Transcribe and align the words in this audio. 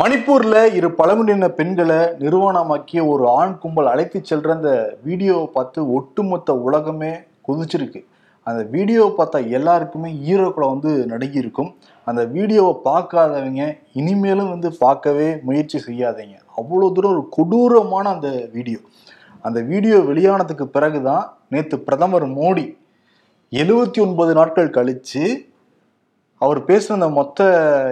மணிப்பூர்ல 0.00 0.54
இரு 0.76 0.88
பழங்குடியின 0.98 1.48
பெண்களை 1.58 1.98
நிறுவனமாக்கிய 2.22 3.00
ஒரு 3.10 3.24
ஆண் 3.40 3.52
கும்பல் 3.62 3.90
அழைத்து 3.90 4.18
செல்ற 4.30 4.48
அந்த 4.56 4.70
வீடியோவை 5.06 5.44
பார்த்து 5.56 5.80
ஒட்டுமொத்த 5.96 6.56
உலகமே 6.66 7.10
கொதிச்சிருக்கு. 7.46 8.00
அந்த 8.46 8.62
வீடியோவை 8.72 9.10
பார்த்தா 9.18 9.38
எல்லாருக்குமே 9.58 10.10
ஈரோக்குள்ள 10.32 10.72
வந்து 10.72 10.92
நடுங்கி 11.12 11.38
இருக்கும் 11.42 11.70
அந்த 12.06 12.24
வீடியோவை 12.34 12.74
பார்க்காதவங்க 12.88 13.62
இனிமேலும் 14.00 14.50
வந்து 14.54 14.70
பார்க்கவே 14.84 15.28
முயற்சி 15.46 15.80
செய்யாதீங்க. 15.86 16.36
அவ்வளோ 16.60 16.90
தூரம் 16.96 17.14
ஒரு 17.16 17.24
கொடூரமான 17.36 18.04
அந்த 18.16 18.30
வீடியோ. 18.56 18.80
அந்த 19.46 19.58
வீடியோ 19.70 19.96
வெளியானதுக்கு 20.10 20.68
பிறகுதான் 20.76 21.24
நேற்று 21.54 21.78
பிரதமர் 21.88 22.28
மோடி 22.38 22.66
எழுவத்தி 23.52 23.98
ஒன்பது 24.06 24.32
நாட்கள் 24.40 24.76
கழித்து 24.76 25.24
அவர் 26.44 26.58
பேசுன 26.70 26.96
அந்த 26.98 27.08
மொத்த 27.18 27.46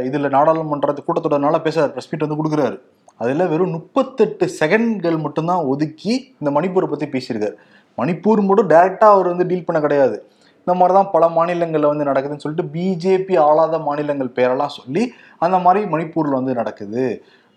இதில் 0.09 0.35
நாடாளுமன்ற 0.37 0.95
கூட்டத்தொடர்னால 1.07 1.59
பேச 1.67 1.87
ப்ரெஸ் 1.95 2.11
மீட் 2.11 2.25
வந்து 2.27 2.39
கொடுக்குறாரு. 2.41 2.77
அதில் 3.23 3.51
வெறும் 3.53 3.75
முப்பத்தெட்டு 3.77 4.45
செகண்ட்கள் 4.61 5.19
மட்டும்தான் 5.25 5.65
ஒதுக்கி 5.73 6.13
இந்த 6.41 6.51
மணிப்பூரை 6.57 6.87
பற்றி 6.93 7.07
பேசியிருக்காரு. 7.15 7.57
மணிப்பூர் 8.01 8.41
மட்டும் 8.49 8.71
டேரெக்டாக 8.73 9.15
அவர் 9.17 9.31
வந்து 9.33 9.47
டீல் 9.51 9.67
பண்ண 9.69 9.81
கிடையாது. 9.85 10.17
இந்த 10.65 10.75
மாதிரி 10.81 10.95
தான் 10.97 11.11
பல 11.15 11.25
மாநிலங்களில் 11.37 11.91
வந்து 11.91 12.09
நடக்குதுன்னு 12.09 12.45
சொல்லிட்டு 12.45 12.67
பிஜேபி 12.75 13.35
ஆளாத 13.47 13.79
மாநிலங்கள் 13.87 14.35
பேரெல்லாம் 14.37 14.75
சொல்லி 14.79 15.05
அந்த 15.45 15.57
மாதிரி 15.65 15.81
மணிப்பூரில் 15.95 16.39
வந்து 16.39 16.53
நடக்குது. 16.61 17.05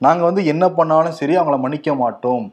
நாங்கள் 0.06 0.28
வந்து 0.30 0.42
என்ன 0.54 0.66
பண்ணாலும் 0.78 1.18
சரி 1.20 1.36
அவங்கள 1.42 1.58
மன்னிக்க 1.66 1.94
மாட்டோம். 2.04 2.46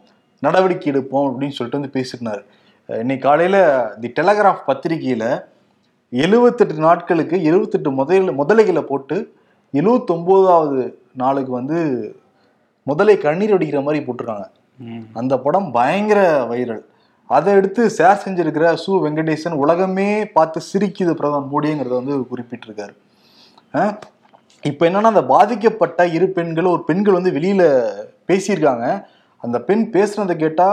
நடவடிக்கை 0.47 0.89
எடுப்போம் 0.93 1.27
அப்படின்னு 1.29 1.57
சொல்லிட்டு 1.57 1.81
வந்து 1.81 1.97
பேசினார் 1.97 2.43
இன்னைக்கு 2.89 3.25
காலையில் 3.27 3.61
தி 4.03 4.09
டெலகிராஃப் 4.19 4.63
பத்திரிகையில் 4.69 5.29
எழுவத்தெட்டு 6.13 6.75
நாட்களுக்கு 6.79 7.37
எழுவத்தெட்டு 7.37 7.91
முதல 7.91 8.33
முதலைகளை 8.33 8.81
போட்டு 8.81 9.17
எழுவத்தொம்போதாவது 9.75 10.95
நாளுக்கு 11.13 11.53
வந்து 11.53 11.79
முதலை 12.87 13.19
கண்ணீர் 13.19 13.51
வடிக்கிற 13.51 13.83
மாதிரி 13.83 14.05
போட்டிருக்காங்க. 14.05 14.47
அந்த 15.13 15.39
படம் 15.39 15.73
பயங்கர 15.73 16.45
வைரல். 16.45 16.83
அதை 17.27 17.55
எடுத்து 17.55 17.87
ஷேர் 17.99 18.23
செஞ்சிருக்கிற 18.25 18.77
சு. 18.87 18.93
வெங்கடேசன் 19.05 19.53
உலகமே 19.53 20.27
பார்த்து 20.27 20.61
சிரிக்குது 20.73 21.13
பிரதமர் 21.13 21.51
மோடிங்கிறத 21.53 21.89
வந்து 21.89 22.27
குறிப்பிட்டிருக்காரு. 22.33 22.95
இப்போ 24.63 24.91
என்னன்னா 24.91 25.11
அந்த 25.13 25.25
பாதிக்கப்பட்ட 25.25 26.07
இரு 26.07 26.29
பெண்கள் 26.29 26.65
ஒரு 26.65 26.85
பெண்கள் 26.85 27.13
வந்து 27.13 27.31
வெளியில 27.31 27.63
பேசியிருக்காங்க. 28.29 29.05
அந்த 29.43 29.61
பெண் 29.61 29.91
பேசுனதை 29.93 30.37
கேட்டா 30.37 30.69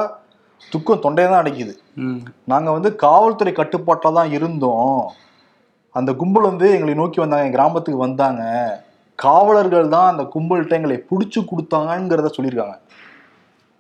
துக்கம் 0.72 1.00
தொண்டையை 1.00 1.34
தான் 1.34 1.44
அடைக்குது. 1.44 1.74
ம். 1.96 2.20
நாங்க 2.46 2.72
வந்து 2.72 2.96
காவல்துறை 2.96 3.54
கட்டுப்பாட்டில் 3.54 4.14
தான் 4.14 4.32
இருந்தோம். 4.32 5.12
அந்த 5.96 6.14
கும்பல் 6.14 6.44
வந்து 6.44 6.72
எங்களை 6.72 6.94
நோக்கி 6.94 7.20
வந்தாங்க 7.20 7.46
என் 7.46 7.52
கிராமத்துக்கு 7.52 8.00
வந்தாங்க. 8.00 8.44
காவலர்கள் 9.20 9.88
தான் 9.88 10.10
அந்த 10.10 10.24
கும்பல்கிட்ட 10.36 10.72
எங்களை 10.72 11.06
பிடிச்சு 11.10 11.40
கொடுத்தாங்கங்கிறத 11.42 12.30
சொல்லியிருக்காங்க. 12.36 12.78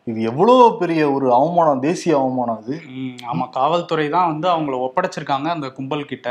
இது 0.07 0.21
எவ்வளோ 0.21 0.77
பெரிய 0.79 1.11
ஒரு 1.11 1.33
அவமானம் 1.33 1.79
தேசிய 1.79 2.17
அவமானம் 2.17 2.57
அது. 2.57 2.75
ம், 2.93 3.15
ஆமா 3.31 3.49
காவல்துறை 3.49 4.09
தான் 4.09 4.27
வந்து 4.27 4.47
அவங்கள 4.47 4.75
ஒப்படைச்சிருக்காங்க 4.79 5.47
அந்த 5.47 5.67
கும்பல் 5.69 6.05
கிட்ட 6.05 6.29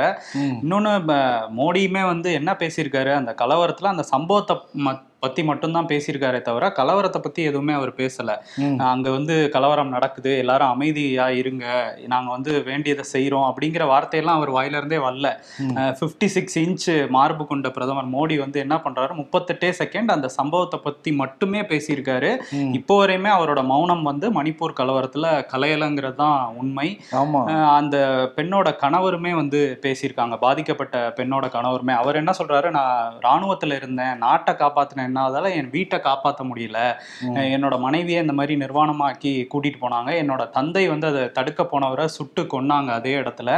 ப- 1.05 1.19
மோடியுமே 1.57 2.07
வந்து 2.07 2.33
என்ன 2.33 2.57
பேசியிருக்காரு 2.59 3.15
அந்த 3.15 3.35
கலவரத்துல 3.39 3.83
அந்த 3.85 4.03
சம்பவத்தை 4.09 4.57
பத்தி 5.23 5.43
மட்டும்தான் 5.49 5.89
பேசியிருக்காரே 5.91 6.41
தவிர 6.49 6.65
கலவரத்தை 6.79 7.21
பத்தி 7.23 7.41
எதுவுமே 7.51 7.73
அவர் 7.79 7.93
பேசல. 8.01 8.31
அங்க 8.91 9.09
வந்து 9.17 9.35
கலவரம் 9.55 9.95
நடக்குது 9.95 10.33
எல்லாரும் 10.43 10.73
அமைதியா 10.75 11.27
இருங்க 11.41 11.65
நாங்க 12.13 12.29
வந்து 12.35 12.53
வேண்டியதை 12.69 13.05
செய்றோம் 13.15 13.47
அப்படிங்கிற 13.49 13.85
வார்த்தையெல்லாம் 13.93 14.39
அவர் 14.41 14.53
வாயில 14.57 14.79
இருந்தே 14.81 14.99
வரல. 15.07 15.29
ஃபிஃப்டி 15.99 16.29
சிக்ஸ் 16.35 16.59
இன்ச் 16.63 16.87
மார்பு 17.17 17.47
கொண்ட 17.53 17.71
பிரதமர் 17.77 18.13
மோடி 18.15 18.37
வந்து 18.45 18.59
என்ன 18.65 18.77
பண்றாரு 18.85 19.15
முப்பத்தெட்டே 19.21 19.71
செகண்ட் 19.81 20.15
அந்த 20.17 20.31
சம்பவத்தை 20.39 20.81
பத்தி 20.87 21.13
மட்டுமே 21.23 21.63
பேசியிருக்காரு. 21.73 22.31
இப்போ 22.79 22.97
வரையுமே 23.01 23.33
அவரோட 23.39 23.63
மௌனம் 23.73 24.05
வந்து 24.11 24.29
மணிப்பூர் 24.39 24.79
கலவரத்துல 24.83 25.27
கலையலங்கிறது 25.55 26.19
தான் 26.23 26.39
உண்மை 26.63 26.89
அந்த 27.79 27.97
பெண்ணோட 28.39 28.69
கணவருமே 28.85 29.35
வந்து 29.43 29.61
பேசியிருக்காங்க 29.87 30.39
பாதிக்கப்பட்ட 30.47 30.97
பெண்ணோட 31.19 31.47
கணவருமே 31.59 31.97
அவர் 32.03 32.21
என்ன 32.23 32.33
சொல்றாரு 32.41 32.71
நான் 32.79 33.21
ராணுவத்துல 33.29 33.77
இருந்தேன் 33.81 34.17
நாட்டை 34.27 34.55
காப்பாத்தின 34.63 35.07
என்னாதால 35.09 35.53
என் 35.59 35.71
வீட்டை 35.77 35.99
காப்பாற்ற 36.09 36.45
முடியல. 36.51 36.79
என்னோட 37.55 37.75
மனைவியை 37.87 38.21
இந்த 38.25 38.37
மாதிரி 38.39 38.57
நிர்வாணமாக்கி 38.65 39.33
கூட்டிட்டு 39.55 39.83
போனாங்க. 39.85 40.11
என்னோட 40.23 40.43
தந்தை 40.57 40.85
வந்து 40.93 41.07
அதை 41.13 41.25
தடுக்க 41.39 41.63
போனவரை 41.73 42.07
சுட்டு 42.17 42.45
கொன்னாங்க 42.55 42.93
அதே 42.99 43.15
இடத்துல. 43.23 43.51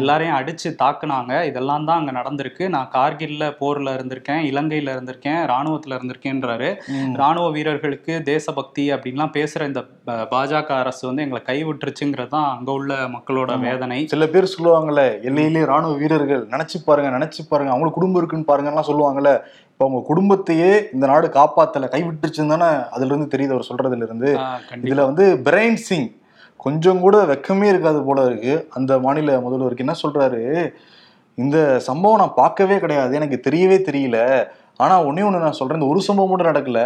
எல்லாரையும் 0.00 0.38
அடிச்சு 0.40 0.70
தாக்குனாங்க. 0.84 1.32
இதெல்லாம் 1.50 1.88
தான் 1.90 2.00
அங்க 2.00 2.14
நடந்திருக்கு. 2.20 2.64
நான் 2.76 2.92
கார்கில்ல 2.96 3.44
போர்ல 3.60 3.94
இருந்திருக்கேன் 3.98 4.42
இலங்கையில 4.50 4.94
இருந்திருக்கேன் 4.96 5.40
ராணுவத்துல 5.52 5.96
இருந்திருக்கேன்றாரு. 5.98 6.70
ராணுவ 7.22 7.46
வீரர்களுக்கு 7.56 8.14
தேசபக்தி 8.32 8.86
அப்படின்லாம் 8.94 9.34
பேசுற 9.38 9.62
இந்த 9.70 9.82
பாஜக 10.32 10.70
அரசு 10.82 11.02
வந்து 11.08 11.24
எங்களை 11.24 11.40
கைவிட்டுருச்சுங்கிறது 11.48 12.32
தான் 12.36 12.48
அங்க 12.54 12.70
உள்ள 12.78 12.94
மக்களோட 13.16 13.52
வேதனை. 13.66 13.98
சில 14.12 14.26
பேர் 14.34 14.52
சொல்லுவாங்கல்ல 14.54 15.02
எல்லையிலே 15.28 15.62
ராணுவ 15.72 15.92
வீரர்கள் 16.02 16.42
நினைச்சு 16.54 16.78
பாருங்க 16.88 17.10
நினைச்சு 17.16 17.42
பாருங்க 17.50 17.72
அவங்களுக்கு 17.72 17.98
குடும்பம் 17.98 18.20
இருக்குன்னு 18.20 18.50
பாருங்கலாம் 18.50 18.88
சொல்லுவாங்கல்ல 18.90 19.32
இப்போ 19.74 19.86
அவங்க 19.86 20.00
குடும்பத்தையே 20.08 20.68
இந்த 20.94 21.04
நாடு 21.10 21.26
காப்பாத்தல 21.36 21.86
கைவிட்டுருச்சுன்னு 21.92 22.52
தானே 22.52 22.66
அதுல 22.94 23.10
இருந்து 23.12 23.32
தெரியுது 23.32 23.54
அவர் 23.54 23.68
சொல்றதுல 23.70 24.06
இருந்து 24.08 24.28
இதுல 24.84 25.04
வந்து 25.08 25.24
பிரைன் 25.46 25.78
சிங் 25.86 26.10
கொஞ்சம் 26.64 27.00
கூட 27.04 27.16
வெக்கமே 27.30 27.66
இருக்காது 27.68 28.00
போல 28.02 28.24
இருக்கு. 28.24 28.52
அந்த 28.70 28.98
மாநில 28.98 29.38
முதல்வருக்கு 29.46 29.84
என்ன 29.84 29.94
சொல்றாரு? 30.02 30.42
இந்த 31.38 31.56
சம்பவம் 31.78 32.20
நான் 32.22 32.36
பார்க்கவே 32.36 32.76
கிடையாது 32.78 33.18
எனக்கு 33.20 33.38
தெரியவே 33.46 33.78
தெரியல. 33.88 34.18
ஆனா 34.76 34.94
ஒண்ணே 35.08 35.24
ஒண்ணு 35.28 35.44
நான் 35.44 35.58
சொல்றேன் 35.58 35.78
இந்த 35.80 35.90
ஒரு 35.92 36.00
சம்பவம் 36.08 36.30
மட்டும் 36.30 36.50
நடக்கல. 36.52 36.80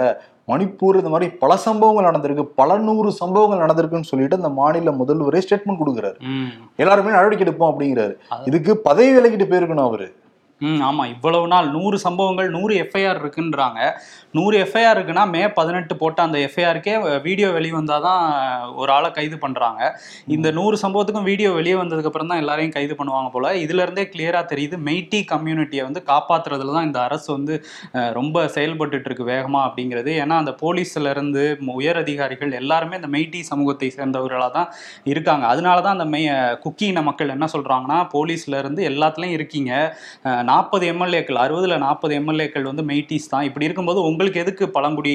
மணிப்பூர் 0.50 1.00
இந்த 1.00 1.12
மாதிரி 1.14 1.28
பல 1.42 1.56
சம்பவங்கள் 1.66 2.08
நடந்திருக்கு 2.10 2.44
பல 2.60 2.78
நூறு 2.78 3.12
சம்பவங்கள் 3.12 3.62
நடந்திருக்குன்னு 3.64 4.10
சொல்லிட்டு 4.12 4.36
அந்த 4.36 4.50
மாநில 4.60 4.94
முதல்வரே 5.00 5.42
ஸ்டேட்மெண்ட் 5.46 5.82
கொடுக்குறாரு. 5.82 6.18
எல்லாருமே 6.76 7.10
நடவடிக்கை 7.10 7.46
எடுப்போம் 7.46 7.72
அப்படிங்கிறாரு. 7.72 8.16
இதுக்கு 8.50 8.74
பதவி 8.88 9.10
விலகிட்டு 9.18 9.48
போயிருக்கணும் 9.52 9.88
அவரு. 9.90 10.08
ம் 10.60 10.80
ஆமா. 10.86 11.02
இவ்வளவு 11.14 11.46
நாள் 11.52 11.66
நூறு 11.74 11.96
சம்பவங்கள் 12.04 12.48
நூறு 12.54 12.74
எஃப்ஐஆர் 12.84 13.18
இருக்குன்றாங்க. 13.22 13.80
நூறு 14.36 14.54
எஃப்ஐஆர் 14.62 14.96
இருக்குன்னா 14.98 15.24
மே 15.34 15.42
பதினெட்டு 15.58 15.94
போட்ட 16.00 16.18
அந்த 16.26 16.38
எஃப்ஐஆருக்கே 16.46 16.94
வீடியோ 17.26 17.48
வெளியே 17.56 17.74
வந்தாதான் 17.76 18.22
ஒரு 18.80 18.90
ஆளை 18.96 19.10
கைது 19.18 19.36
பண்றாங்க. 19.44 19.80
இந்த 20.36 20.48
நூறு 20.58 20.76
சம்பவத்துக்கும் 20.82 21.28
வீடியோ 21.30 21.50
வெளியே 21.58 21.76
வந்ததுக்கு 21.82 22.10
அப்புறம் 22.10 22.30
தான் 22.32 22.42
எல்லாரையும் 22.42 22.74
கைது 22.78 22.96
பண்ணுவாங்க 23.00 23.30
போல. 23.36 23.52
இதுல 23.64 23.84
இருந்தே 23.86 24.04
கிளியரா 24.14 24.40
தெரியுது 24.52 24.78
மெய்டி 24.88 25.20
கம்யூனிட்டியை 25.32 25.84
வந்து 25.88 26.02
காப்பாத்துறதுல 26.10 26.74
தான் 26.78 26.88
இந்த 26.88 27.00
அரசு 27.06 27.28
வந்து 27.36 27.54
ரொம்ப 28.18 28.44
செயல்பட்டுட்டு 28.56 29.08
இருக்கு 29.10 29.30
வேகமா 29.32 29.62
அப்படிங்கிறது. 29.68 30.12
ஏன்னா 30.24 30.36
அந்த 30.44 30.54
போலீஸ்ல 30.64 31.14
இருந்து 31.16 31.44
உயர் 31.78 32.02
அதிகாரிகள் 32.04 32.52
எல்லாருமே 32.62 33.00
இந்த 33.00 33.12
மெய்டி 33.16 33.42
சமூகத்தை 33.52 33.90
சேர்ந்தவர்களாக 33.98 34.52
தான் 34.58 34.68
இருக்காங்க. 35.14 35.44
அதனால 35.54 35.78
தான் 35.86 35.96
அந்த 35.98 36.08
மெய் 36.16 36.28
குக்கின 36.66 37.02
மக்கள் 37.10 37.34
என்ன 37.38 37.48
சொல்றாங்கன்னா 37.56 38.00
போலீஸ்ல 38.16 38.58
இருந்து 38.64 38.82
எல்லாத்துலயும் 38.92 39.38
இருக்கீங்க. 39.40 39.72
நாற்பது 40.50 40.84
எம்எல்ஏக்கள் 40.92 41.40
அறுபதுல 41.44 41.78
நாற்பது 41.84 42.12
எம்எல்ஏக்கள் 42.20 42.68
வந்து 42.70 42.84
மெய்டிஸ் 42.90 43.30
தான். 43.32 43.46
இப்படி 43.48 43.66
இருக்கும்போது 43.68 44.00
உங்களுக்கு 44.08 44.42
எதுக்கு 44.44 44.64
பழங்குடி 44.76 45.14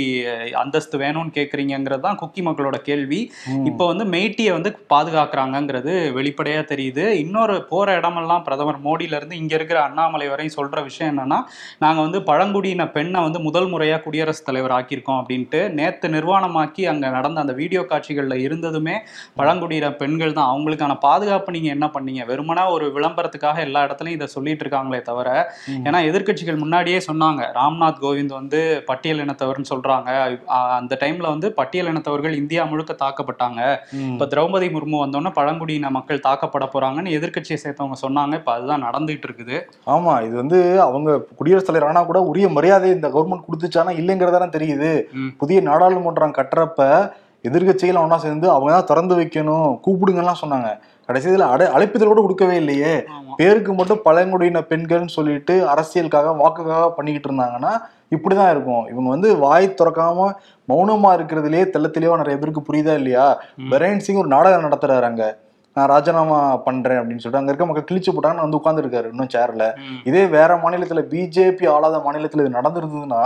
அந்தஸ்து 0.62 0.96
வேணும்னு 1.04 1.34
கேட்குறீங்கிறது 1.38 2.04
தான் 2.08 2.20
குக்கி 2.22 2.42
மக்களோட 2.48 2.78
கேள்வி. 2.90 3.22
இப்போ 3.70 3.84
வந்து 3.92 4.06
மெய்ட்டியை 4.16 4.52
வந்து 4.58 4.72
பாதுகாக்கிறாங்கங்கிறது 4.94 5.94
வெளிப்படையா 6.18 6.62
தெரியுது. 6.72 7.06
இன்னொரு 7.24 7.56
போற 7.72 7.96
இடமெல்லாம் 8.00 8.44
பிரதமர் 8.48 8.80
மோடியில 8.88 9.18
இருந்து 9.20 9.40
இங்க 9.42 9.54
இருக்கிற 9.60 9.80
அண்ணாமலை 9.88 10.28
வரையும் 10.34 10.56
சொல்ற 10.58 10.84
விஷயம் 10.90 11.12
என்னன்னா 11.14 11.40
நாங்க 11.84 12.00
வந்து 12.06 12.22
பழங்குடியின 12.30 12.88
பெண்ணை 12.98 13.22
வந்து 13.28 13.42
முதல் 13.48 13.70
முறையா 13.74 13.98
குடியரசுத் 14.06 14.48
தலைவர் 14.50 14.76
ஆக்கியிருக்கோம் 14.78 15.20
அப்படின்ட்டு 15.22 15.62
நேத்து 15.80 16.08
நிர்வாணமாக்கி 16.16 16.84
அங்க 16.92 17.06
நடந்த 17.18 17.44
அந்த 17.46 17.56
வீடியோ 17.62 17.84
காட்சிகள்ல 17.92 18.38
இருந்ததுமே 18.46 18.96
பழங்குடியின 19.40 19.92
பெண்கள் 20.02 20.38
தான். 20.40 20.52
அவங்களுக்கான 20.54 20.94
பாதுகாப்பு 21.08 21.56
நீங்க 21.56 21.70
என்ன 21.76 21.86
பண்ணீங்க? 21.96 22.22
வெறுமனா 22.32 22.66
ஒரு 22.76 22.86
விளம்பரத்துக்காக 22.98 23.60
எல்லா 23.68 23.82
இடத்துலயும் 23.88 24.18
இதை 24.20 24.30
சொல்லிட்டு 24.36 24.66
இருக்காங்களே 24.66 25.02
தவிர 25.10 25.23
ஏன்னா 25.88 26.00
எதிர்க்கட்சிகள் 26.10 26.60
முன்னாடியே 26.62 27.00
சொன்னாங்க 27.08 27.42
ராம்நாத் 27.58 28.02
கோவிந்த் 28.04 28.36
வந்து 28.40 28.60
பட்டியல் 28.90 29.22
இனத்தவர்னு 29.26 29.72
சொல்றாங்க. 29.72 30.10
அந்த 30.80 30.98
டைம்ல 31.04 31.28
வந்து 31.34 31.50
பட்டியல் 31.60 31.90
இனத்தவர்கள் 31.92 32.40
இந்தியா 32.42 32.64
முழுக்க 32.72 32.96
தாக்கப்பட்டாங்க. 33.04 33.62
இப்ப 34.14 34.28
திரௌபதி 34.34 34.70
முர்மு 34.75 34.98
வந்தோன்னே 35.04 35.34
பழங்குடியின 35.40 35.92
மக்கள் 35.98 36.25
தாக்கப்பட 36.28 36.68
போறாங்கன்னு 36.75 37.16
எதிர்க்கட்சியை 37.20 37.60
சேர்த்தவங்க 37.64 37.98
சொன்னாங்க. 38.06 38.34
இப்ப 38.42 38.54
அதுதான் 38.58 38.86
நடந்துட்டு 38.88 39.28
இருக்குது. 39.30 39.58
ஆமா 39.96 40.16
இது 40.28 40.36
வந்து 40.44 40.60
அவங்க 40.88 41.18
குடியரசுத் 41.40 41.69
தலைவர் 41.72 41.92
ஆனா 41.92 42.04
கூட 42.12 42.22
உரிய 42.31 42.50
மரியாதை 42.58 42.90
இந்த 42.98 43.10
கவர்மெண்ட் 43.16 43.48
கொடுத்துச்சானா 43.48 43.94
இல்லைங்கிறதான 44.02 44.50
தெரியுது. 44.58 44.94
புதிய 45.42 45.60
நாடாளுமன்றம் 45.69 46.38
கட்டுறப்ப 46.40 46.81
எதிர்கட்சிகள் 47.48 48.02
ஒன்றா 48.02 48.18
சேர்ந்து 48.24 48.48
அவங்க 48.52 48.69
தான் 48.74 48.90
திறந்து 48.90 49.14
வைக்கணும் 49.19 49.72
கூப்பிடுங்கலாம் 49.86 50.42
சொன்னாங்க. 50.42 50.69
கடைசியில் 51.10 51.46
அடை 51.48 51.66
அழைப்புதல் 51.74 52.10
கூட 52.10 52.22
கொடுக்கவே 52.22 52.56
இல்லையே. 52.56 52.92
பேருக்கு 53.40 53.72
மட்டும் 53.74 54.04
பழங்குடியின 54.06 54.60
பெண்கள்னு 54.70 55.16
சொல்லிட்டு 55.16 55.54
அரசியலுக்காக 55.72 56.34
வாக்குக்காக 56.40 56.86
பண்ணிக்கிட்டு 56.96 57.30
இருந்தாங்கன்னா 57.30 57.72
இப்படிதான் 58.12 58.52
இருக்கும் 58.52 58.84
இவங்க 58.90 59.10
வந்து 59.10 59.30
வாய் 59.40 59.68
திறக்காம 59.74 60.28
மௌனமா 60.68 61.10
இருக்கிறதுலயே 61.18 61.64
தெள்ள 61.70 61.88
தெளிவா 61.90 62.20
நிறைய 62.20 62.38
பேருக்கு 62.38 62.68
புரியுதா 62.68 62.94
இல்லையா. 63.00 63.26
பெரேன் 63.72 64.04
சிங் 64.06 64.22
ஒரு 64.22 64.30
நாடகம் 64.30 64.68
நடத்துறாரு 64.68 65.08
அங்க 65.08 65.26
நான் 65.76 65.90
ராஜினாமா 65.90 66.38
பண்றேன் 66.66 67.00
அப்படின்னு 67.00 67.22
சொல்லிட்டு 67.22 67.40
அங்க 67.40 67.52
இருக்க 67.52 67.66
மக்கள் 67.66 67.90
கிழிச்சு 67.90 68.12
போட்டாங்கன்னு 68.12 68.46
வந்து 68.46 68.60
உட்காந்துருக்காரு 68.60 69.08
இன்னும் 69.12 69.32
சேர்ல. 69.34 69.64
இதே 70.10 70.24
வேற 70.36 70.52
மாநிலத்துல 70.64 71.04
பிஜேபி 71.12 71.66
ஆளாத 71.72 71.98
மாநிலத்துல 72.06 72.44
இது 72.46 72.58
நடந்திருந்ததுன்னா 72.58 73.24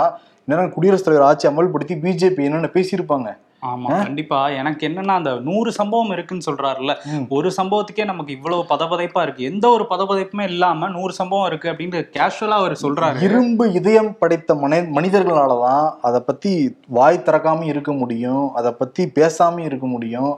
என்னன்னா 0.48 0.70
குடியரசுத் 0.70 1.06
தலைவர் 1.06 1.28
ஆட்சி 1.28 1.48
அமல்படுத்தி 1.48 1.96
பிஜேபி 2.04 2.44
என்னென்ன 2.44 2.70
பேசியிருப்பாங்க? 2.74 3.30
ஆமா 3.66 3.88
கண்டிப்பா. 3.88 4.50
எனக்கு 4.50 4.88
என்னன்னா 4.88 5.14
அந்த 5.20 5.32
நூறு 5.40 5.72
சம்பவம் 5.72 6.12
இருக்குன்னு 6.12 6.46
சொல்றாருல்ல. 6.46 6.94
ஒரு 7.30 7.52
சம்பவத்துக்கே 7.58 8.06
நமக்கு 8.06 8.32
இவ்வளவு 8.34 8.66
பதபதைப்பா 8.70 9.22
இருக்கு. 9.22 9.44
எந்த 9.44 9.70
ஒரு 9.70 9.86
பதபதைப்புமே 9.90 10.42
இல்லாம 10.42 10.90
நூறு 10.90 11.14
சம்பவம் 11.14 11.48
இருக்கு 11.48 11.70
அப்படின்னு 11.70 12.04
கேஷுவலா 12.18 12.58
அவர் 12.62 12.76
சொல்றாரு. 12.82 13.22
இரும்பு 13.22 13.74
இதயம் 13.74 14.18
படைத்த 14.18 14.56
மனி 14.56 14.78
மனிதர்களால 14.98 15.58
தான் 15.62 15.98
அதை 16.02 16.20
பத்தி 16.20 16.78
வாய் 16.88 17.24
திறக்காம 17.26 17.64
இருக்க 17.64 17.92
முடியும் 17.92 18.54
அதை 18.54 18.72
பத்தி 18.72 19.06
பேசாம 19.06 19.60
இருக்க 19.60 19.86
முடியும் 19.86 20.32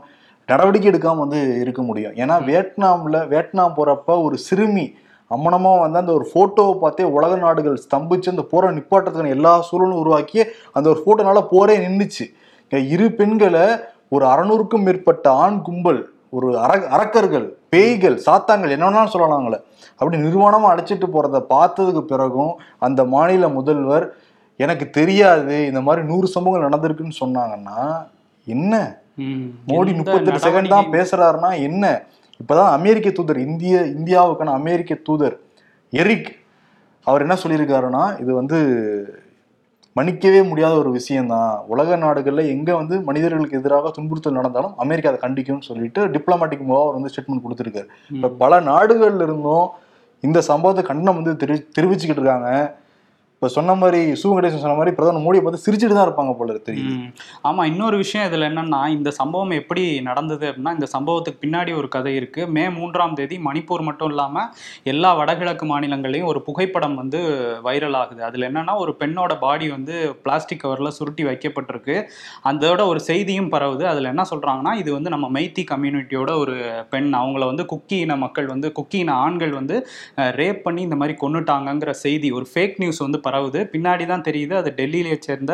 நடவடிக்கை 0.45 0.91
எடுக்காம 0.91 1.17
வந்து 1.17 1.59
இருக்க 1.59 1.81
முடியும். 1.81 2.13
ஏன்னா 2.13 2.37
வியட்நாம்ல 2.49 3.27
வியட்நாம் 3.27 3.77
போறப்ப 3.77 4.21
ஒரு 4.23 4.37
சிறுமி 4.37 4.87
அம்மனமா 5.31 5.71
வந்து 5.79 6.01
அந்த 6.01 6.13
ஒரு 6.13 6.25
போட்டோவை 6.33 6.73
பார்த்தே 6.77 7.07
உலக 7.15 7.33
நாடுகள் 7.37 7.81
ஸ்தம்பிச்சு 7.83 8.33
அந்த 8.33 8.45
போரை 8.51 8.69
நிப்பாட்டத்துக்கான 8.77 9.35
எல்லா 9.37 9.53
சூழலும் 9.67 10.01
உருவாக்கி 10.01 10.39
அந்த 10.75 10.85
ஒரு 10.89 10.99
போட்டோனால 11.05 11.41
போரே 11.51 11.75
நின்றுச்சு 11.83 12.25
இரு 12.89 13.07
பெண்களை 13.13 13.65
ஒரு 14.11 14.25
அறநூறுக்கும் 14.25 14.85
மேற்பட்ட 14.85 15.27
ஆண் 15.41 15.59
கும்பல் 15.61 16.01
ஒரு 16.33 16.47
அர 16.63 16.71
அரக்கர்கள் 16.95 17.45
பேய்கள் 17.69 18.17
சாத்தாங்கள் 18.25 18.73
என்ன 18.75 18.85
வேணாலும் 18.87 19.13
சொல்லலாங்களே 19.13 19.59
அப்படி 19.99 20.17
நிர்வாணமா 20.23 20.67
அழைச்சிட்டு 20.71 21.07
போறத 21.09 21.39
பார்த்ததுக்கு 21.51 22.03
பிறகும் 22.05 22.53
அந்த 22.79 23.01
மாநில 23.13 23.47
முதல்வர் 23.57 24.05
எனக்கு 24.59 24.85
தெரியாது 24.91 25.55
இந்த 25.69 25.81
மாதிரி 25.81 26.01
நூறு 26.07 26.27
சம்பவங்கள் 26.27 26.67
நடந்திருக்குன்னு 26.67 27.21
சொன்னாங்கன்னா 27.21 27.77
என்ன. 28.47 28.73
மோடி 29.69 29.91
முப்பத்தெட்டு 29.99 30.43
செகண்ட் 30.45 30.73
தான் 30.73 30.91
பேசுறாருன்னா 30.95 31.49
என்ன? 31.67 31.85
இப்பதான் 32.39 32.71
அமெரிக்க 32.77 33.09
தூதர் 33.09 33.37
இந்திய 33.37 33.77
இந்தியாவுக்கான 33.99 34.53
அமெரிக்க 34.59 34.95
தூதர் 35.07 35.35
எரிக் 35.93 36.29
அவர் 37.07 37.21
என்ன 37.21 37.35
சொல்லியிருக்காருன்னா 37.43 38.03
இது 38.21 38.31
வந்து 38.33 38.57
மன்னிக்கவே 39.95 40.41
முடியாத 40.47 40.73
ஒரு 40.77 40.91
விஷயம்தான். 40.91 41.53
உலக 41.67 41.95
நாடுகள்ல 41.97 42.41
எங்க 42.47 42.75
வந்து 42.75 43.01
மனிதர்களுக்கு 43.01 43.57
எதிராக 43.57 43.91
துன்புறுத்தல் 43.95 44.37
நடந்தாலும் 44.39 44.75
அமெரிக்கா 44.77 45.09
அதை 45.11 45.19
கண்டிக்கும்னு 45.23 45.67
சொல்லிட்டு 45.69 46.01
டிப்ளமேட்டிக் 46.07 46.65
மூவா 46.67 46.81
அவர் 46.83 46.97
வந்து 46.97 47.11
ஸ்டேட்மெண்ட் 47.13 47.45
கொடுத்திருக்காரு. 47.45 47.87
இப்ப 48.15 48.29
பல 48.43 48.61
நாடுகள்ல 48.61 49.27
இருந்தும் 49.29 49.67
இந்த 50.23 50.41
சம்பவத்தை 50.41 50.83
கண்டனம் 50.83 51.19
வந்து 51.23 51.33
தெரி 51.35 51.57
தெரிவிச்சுக்கிட்டு 51.79 52.23
இருக்காங்க. 52.23 52.51
இப்ப 53.41 53.49
சொன்ன 53.55 53.73
மாதிரி 53.81 53.99
சு 54.21 54.25
வெங்கடேசன் 54.29 54.61
சொன்ன 54.61 54.77
மாதிரி 54.77 54.91
பிரதமர் 54.95 55.23
மோடியை 55.25 55.41
பார்த்து 55.43 55.65
சிரிச்சுட்டு 55.65 55.95
தான் 55.97 56.07
இருப்பாங்க 56.07 56.31
போல 56.37 56.49
இருக்கு 56.53 56.67
தெரியுது. 56.69 56.95
ஆமா 57.49 57.61
இன்னொரு 57.69 57.97
விஷயம் 58.01 58.25
இதுல 58.29 58.47
என்னன்னா 58.49 58.79
இந்த 58.95 59.09
சம்பவம் 59.19 59.53
எப்படி 59.59 59.83
நடந்தது 60.07 60.45
அப்படின்னா 60.49 60.73
இந்த 60.77 60.87
சம்பவத்துக்கு 60.95 61.39
பின்னாடி 61.43 61.71
ஒரு 61.81 61.87
கதை 61.93 62.13
இருக்கு. 62.19 62.41
மே 62.55 62.63
மூன்றாம் 62.77 63.13
தேதி 63.19 63.35
மணிப்பூர் 63.45 63.83
மட்டும் 63.89 64.09
இல்லாம 64.13 64.43
எல்லா 64.93 65.11
வடகிழக்கு 65.19 65.67
மாநிலங்களையும் 65.71 66.27
ஒரு 66.31 66.41
புகைப்படம் 66.47 66.97
வந்து 67.01 67.21
வைரல் 67.67 67.97
ஆகுது. 68.01 68.21
அதுல 68.29 68.49
என்னன்னா 68.49 68.75
ஒரு 68.83 68.93
பெண்ணோட 69.03 69.37
பாடி 69.45 69.69
வந்து 69.75 69.95
பிளாஸ்டிக் 70.25 70.61
கவர்ல 70.65 70.91
சுருட்டி 70.97 71.25
வைக்கப்பட்டிருக்கு. 71.29 71.95
அதோட 72.51 72.81
ஒரு 72.91 73.01
செய்தியும் 73.09 73.49
பரவுது. 73.55 73.87
அதுல 73.93 74.11
என்ன 74.13 74.25
சொல்றாங்கன்னா 74.33 74.75
இது 74.81 74.89
வந்து 74.97 75.15
நம்ம 75.15 75.31
மைத்தி 75.37 75.65
கம்யூனிட்டியோட 75.71 76.29
ஒரு 76.43 76.57
பெண். 76.91 77.09
அவங்கள 77.21 77.45
வந்து 77.53 77.67
குக்கி 77.73 77.99
இன 78.07 78.19
மக்கள் 78.25 78.51
வந்து 78.53 78.73
குக்கி 78.79 79.01
இன 79.05 79.17
ஆண்கள் 79.25 79.55
வந்து 79.59 79.77
ரேப் 80.41 80.61
பண்ணி 80.67 80.83
இந்த 80.89 80.99
மாதிரி 81.01 81.17
கொன்னுட்டாங்கங்கிற 81.25 81.93
செய்தி 82.05 82.29
ஒரு 82.39 82.47
ஃபேக் 82.53 82.77
நியூஸ் 82.83 83.03
வந்து 83.07 83.25
பரவுது. 83.29 83.61
பின்னாடி 83.75 84.05
தான் 84.13 84.27
தெரியுது 84.29 84.55
அது 84.61 84.69
டெல்லியிலே 84.81 85.17
சேர்ந்த 85.27 85.53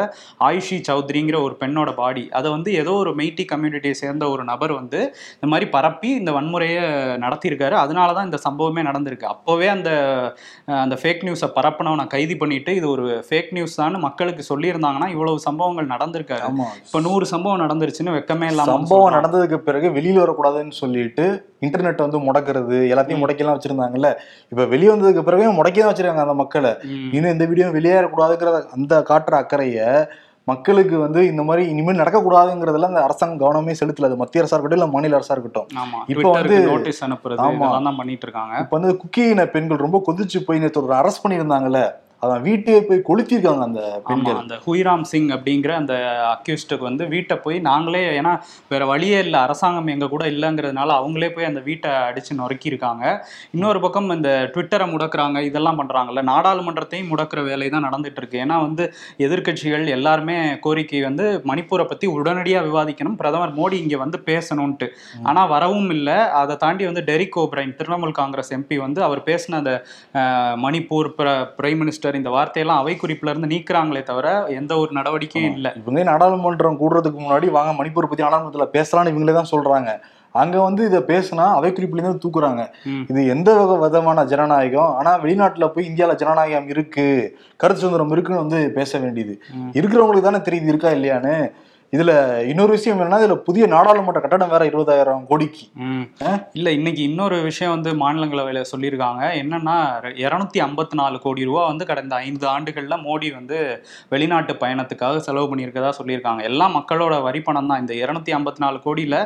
ஆயுஷி 0.49 0.79
சௌத்ரிங்கிற 0.89 1.37
ஒரு 1.45 1.55
பெண்ணோட 1.61 1.89
பாடி 2.01 2.25
அதை 2.37 2.47
வந்து 2.55 2.69
ஏதோ 2.81 2.93
ஒரு 3.03 3.13
மெய்ட்டி 3.19 3.45
கம்யூனிட்டியை 3.51 3.95
சேர்ந்த 4.03 4.23
ஒரு 4.33 4.43
நபர் 4.51 4.73
வந்து 4.79 4.99
இந்த 5.35 5.47
மாதிரி 5.53 5.67
பரப்பி 5.75 6.09
இந்த 6.21 6.31
வன்முறையை 6.37 6.83
நடத்தியிருக்காரு. 7.25 7.75
அதனால 7.83 8.09
தான் 8.17 8.27
இந்த 8.29 8.39
சம்பவமே 8.47 8.81
நடந்திருக்கு. 8.89 9.27
அப்போவே 9.33 9.67
அந்த 9.75 9.89
அந்த 10.83 10.95
ஃபேக் 11.01 11.23
நியூஸை 11.27 11.49
பரப்பினவனை 11.57 12.05
கைது 12.13 12.35
பண்ணிட்டு 12.41 12.71
இது 12.79 12.87
ஒரு 12.95 13.05
ஃபேக் 13.27 13.51
நியூஸ் 13.57 13.79
தான் 13.81 13.97
மக்களுக்கு 14.07 14.43
சொல்லியிருந்தாங்கன்னா 14.51 15.09
இவ்வளவு 15.15 15.45
சம்பவங்கள் 15.47 15.91
நடந்திருக்காரு 15.93 16.47
இப்போ 16.85 17.01
நூறு 17.07 17.27
சம்பவம் 17.33 17.63
நடந்துருச்சுன்னு 17.65 18.15
வெக்கமே 18.17 18.49
இல்லாம 18.53 18.73
சம்பவம் 18.75 19.15
நடந்ததுக்கு 19.17 19.59
பிறகு 19.67 19.89
வெளியில 19.97 20.23
வரக்கூடாதுன்னு 20.23 20.77
சொல்லிட்டு 20.83 21.27
இன்டர்நெட் 21.65 21.97
வந்து 21.97 22.19
முடக்கிறது 22.19 22.77
எல்லாத்தையும் 22.93 23.23
முடக்கலாம் 23.23 23.59
வச்சிருந்தாங்கல்ல? 23.59 24.13
இப்ப 24.49 24.65
வெளிய 24.65 24.93
வந்ததுக்கு 24.93 25.21
பிறகு 25.21 25.53
முடக்கி 25.53 25.79
தான் 25.79 25.93
வச்சிருக்காங்க 25.93 26.15
அந்த 26.15 26.33
மக்களை. 26.33 26.75
இன்னும் 27.11 27.31
இந்த 27.31 27.45
வீடியோ 27.45 27.67
வெளியேறக்கூடாதுங்கிற 27.67 28.63
அந்த 28.63 28.99
காட்டுற 29.09 29.35
அக்கறைய 29.35 30.07
மக்களுக்கு 30.47 30.99
வந்து 30.99 31.25
இந்த 31.25 31.43
மாதிரி 31.43 31.69
இனிமேல் 31.69 31.99
நடக்கக்கூடாதுங்கிறதுல 31.99 32.81
அந்த 32.81 33.03
அரசாங்கம் 33.03 33.37
கவனமே 33.39 33.73
செலுத்தல. 33.85 34.05
அது 34.05 34.15
மத்திய 34.15 34.43
அரசா 34.43 34.47
இருக்கட்டும் 34.47 34.71
இல்ல 34.71 34.85
மாநில 34.87 35.17
அரசா 35.17 35.31
இருக்கட்டும். 35.31 35.67
இப்போ 36.07 36.41
வந்து- 36.41 36.63
நோட்டீஸ் 36.63 37.05
அனுப்புறது 37.05 37.37
ஆமா. 37.37 37.97
பண்ணிட்டு 37.97 38.27
இருக்காங்க. 38.27 38.57
இப்ப 38.57 38.79
வந்து 38.79 38.97
குக்கியின 38.97 39.45
பெண்கள் 39.45 39.77
ரொம்ப 39.77 40.03
கொதிச்சு 40.07 40.39
போய் 40.45 40.59
நேற்று 40.59 40.93
அரெஸ்ட் 40.93 41.27
பண்ணியிருந்தாங்கல்ல? 41.27 41.91
அதான் 42.25 42.43
வீட்டையே 42.47 42.79
போய் 42.89 43.01
கொளுத்திருக்காங்க 43.09 43.63
அந்த 43.67 43.81
பெண்கள். 44.09 44.37
அந்த 44.41 44.55
ஹுய்ராம் 44.65 45.05
சிங் 45.11 45.29
அப்படிங்கிற 45.35 45.71
அந்த 45.81 45.95
அக்யூஸ்டுக்கு 46.33 46.87
வந்து 46.89 47.05
வீட்டை 47.13 47.35
போய் 47.45 47.57
நாங்களே 47.69 48.03
ஏன்னா 48.19 48.33
வேற 48.73 48.83
வழியே 48.91 49.19
இல்லை 49.25 49.39
அரசாங்கம் 49.45 49.91
எங்க 49.95 50.09
கூட 50.13 50.23
இல்லைங்கிறதுனால 50.33 50.95
அவங்களே 50.99 51.29
போய் 51.35 51.49
அந்த 51.49 51.63
வீட்டை 51.69 51.91
அடிச்சு 52.09 52.39
நொறுக்கியிருக்காங்க. 52.41 53.03
இன்னொரு 53.55 53.79
பக்கம் 53.85 54.09
இந்த 54.17 54.31
ட்விட்டரை 54.53 54.87
முடக்குறாங்க 54.93 55.37
இதெல்லாம் 55.49 55.79
பண்றாங்கல்ல 55.81 56.23
நாடாளுமன்றத்தையும் 56.31 57.11
முடக்குற 57.13 57.43
வேலை 57.49 57.69
தான் 57.75 57.85
நடந்துட்டு 57.87 58.21
இருக்கு 58.21 58.41
ஏன்னா 58.45 58.57
வந்து 58.67 58.83
எதிர்க்கட்சிகள் 59.25 59.85
எல்லாருமே 59.97 60.37
கோரிக்கை 60.65 61.01
வந்து 61.09 61.25
மணிப்பூரை 61.51 61.85
பத்தி 61.91 62.05
உடனடியா 62.17 62.61
விவாதிக்கணும் 62.69 63.19
பிரதமர் 63.21 63.55
மோடி 63.59 63.77
இங்க 63.83 63.97
வந்து 64.03 64.17
பேசணும்ட்டு 64.29 64.87
ஆனா 65.29 65.41
வரவும் 65.53 65.91
இல்லை. 65.97 66.17
அதை 66.41 66.55
தாண்டி 66.63 66.83
வந்து 66.89 67.03
Derek 67.11 67.39
O'Brien 67.43 67.75
Trinamool 67.79 68.17
Congress 68.21 68.51
MP 68.57 68.77
வந்து 68.85 68.99
அவர் 69.07 69.21
பேசின 69.29 69.57
அந்த 69.61 69.73
மணிப்பூர் 70.65 71.09
பிரைம் 71.57 71.81
மினிஸ்டர் 71.83 72.14
இந்த 72.21 72.29
வார்த்தையெல்லாம் 72.29 72.81
அவை 72.81 72.93
குறிப்புல 73.01 73.31
இருந்து 73.33 73.51
நீக்குறாங்களே 73.53 74.03
தவிர 74.03 74.27
எந்த 74.59 74.73
ஒரு 74.81 74.91
நடவடிக்கையும் 74.97 75.55
இல்லை. 75.57 75.71
இவங்க 75.81 76.03
நாடாளுமன்றம் 76.11 76.81
கூடுறதுக்கு 76.81 77.19
முன்னாடி 77.23 77.49
வாங்க 77.57 77.71
மணிப்பூர் 77.79 78.11
பத்தி 78.11 78.25
நாடாளுமன்றத்துல 78.25 78.67
பேசலாம்னு 78.77 79.13
இவங்களே 79.13 79.35
தான் 79.39 79.53
சொல்றாங்க. 79.53 79.91
அங்க 80.35 80.55
வந்து 80.61 80.81
இதை 80.85 80.99
பேசினா 81.09 81.43
அவை 81.57 81.69
குறிப்பிலேருந்து 81.71 82.11
இருந்து 82.11 82.23
தூக்குறாங்க. 82.23 82.63
இது 83.11 83.21
எந்த 83.33 83.49
விதமான 83.83 84.25
ஜனநாயகம்? 84.31 84.91
ஆனா 84.99 85.11
வெளிநாட்டுல 85.23 85.67
போய் 85.75 85.87
இந்தியால 85.91 86.15
ஜனநாயகம் 86.21 86.67
இருக்கு 86.73 87.05
கருத்து 87.61 87.83
சுதந்திரம் 87.83 88.11
இருக்குன்னு 88.15 88.43
வந்து 88.43 88.59
பேச 88.79 88.99
வேண்டியது. 88.99 89.35
இருக்கிறவங்களுக்கு 89.77 90.27
தானே 90.29 90.41
தெரியுது 90.47 90.71
இருக்கா 90.73 90.91
இல்லையான்னு? 90.97 91.35
இதுல 91.95 92.11
இன்னொரு 92.51 92.71
விஷயம் 92.75 92.97
என்னன்னா 92.97 93.19
இதுல 93.21 93.35
புதிய 93.47 93.65
நாடாளுமன்ற 93.73 94.21
கட்டடம் 94.21 94.51
வேற 94.53 94.63
இருபதாயிரம் 94.69 95.25
கோடிக்கு? 95.31 95.65
இல்ல 96.57 96.67
இன்னைக்கு 96.77 97.01
இன்னொரு 97.09 97.37
விஷயம் 97.47 97.73
வந்து 97.75 97.91
மாநிலங்களவையில 98.01 98.61
சொல்லியிருக்காங்க. 98.71 99.21
என்னன்னா 99.41 99.75
இருநூத்தி 100.23 100.59
ஐம்பத்தி 100.65 100.95
நாலு 101.01 101.17
கோடி 101.25 101.47
ரூபா 101.49 101.63
வந்து 101.71 101.85
கடந்த 101.91 102.13
ஐந்து 102.27 102.45
ஆண்டுகள்ல 102.53 102.97
மோடி 103.05 103.29
வந்து 103.37 103.57
வெளிநாட்டு 104.13 104.55
பயணத்துக்காக 104.63 105.21
செலவு 105.27 105.49
பண்ணியிருக்கதா 105.51 105.91
சொல்லியிருக்காங்க. 105.99 106.43
எல்லாம் 106.49 106.75
மக்களோட 106.77 107.15
வரி 107.27 107.41
பணம் 107.47 107.69
தான். 107.71 107.81
இந்த 107.83 107.93
இருநூத்தி 108.03 108.33
ஐம்பத்தி 108.37 108.63
நாலு 108.65 108.79
கோடியில 108.87 109.19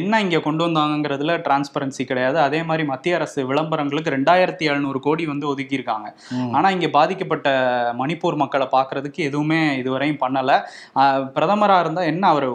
என்ன 0.00 0.20
இங்க 0.26 0.40
கொண்டு 0.46 0.62
வந்தாங்கங்கிறதுல 0.66 1.36
டிரான்ஸ்பரன்சி 1.46 2.04
கிடையாது. 2.10 2.38
அதே 2.46 2.62
மாதிரி 2.70 2.86
மத்திய 2.92 3.18
அரசு 3.20 3.46
விளம்பரங்களுக்கு 3.50 4.14
ரெண்டாயிரத்தி 4.16 4.64
எழுநூறு 4.72 5.00
கோடி 5.08 5.26
வந்து 5.32 5.48
ஒதுக்கியிருக்காங்க. 5.52 6.08
ஆனா 6.56 6.70
இங்க 6.76 6.88
பாதிக்கப்பட்ட 6.98 7.48
மணிப்பூர் 8.02 8.40
மக்களை 8.44 8.68
பார்க்கறதுக்கு 8.76 9.20
எதுவுமே 9.28 9.60
இதுவரையும் 9.82 10.22
பண்ணல. 10.24 10.52
பிரதமரா 11.36 11.78
இருந்தா 11.84 12.02
என்ன 12.14 12.26
அவர் 12.26 12.46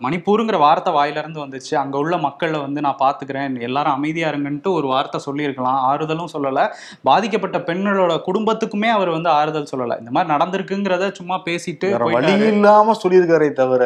மணிப்பூருங்கிற 0.00 0.58
வார்த்தை 0.58 0.92
வாயில 0.94 1.16
இருந்து 1.16 1.44
வந்துச்சு. 1.44 1.74
அங்க 1.74 1.98
உள்ள 1.98 2.16
மக்களை 2.18 2.60
வந்து 2.60 2.80
நான் 2.80 3.00
பாத்துக்கிறேன். 3.00 3.60
எல்லாரும் 3.60 3.92
அமைதியா 3.92 4.30
இருங்கன்ட்டு 4.30 4.72
ஒரு 4.72 4.86
வார்த்தை 4.86 5.20
சொல்லியிருக்கலாம். 5.20 5.80
ஆறுதலும் 5.88 6.32
சொல்லல. 6.32 6.62
பாதிக்கப்பட்ட 7.02 7.58
பெண்களோட 7.58 8.14
குடும்பத்துக்குமே 8.28 8.90
அவர் 8.90 9.08
வந்து 9.08 9.30
ஆறுதல் 9.30 9.70
சொல்லல. 9.72 9.98
இந்த 9.98 10.10
மாதிரி 10.10 10.32
நடந்திருக்குங்கிறத 10.34 11.12
சும்மா 11.12 11.38
பேசிட்டு 11.44 11.90
வழி. 12.12 12.32
இல்லாம 12.48 12.96
சொல்லியிருக்காரே 13.02 13.52
தவிர. 13.52 13.84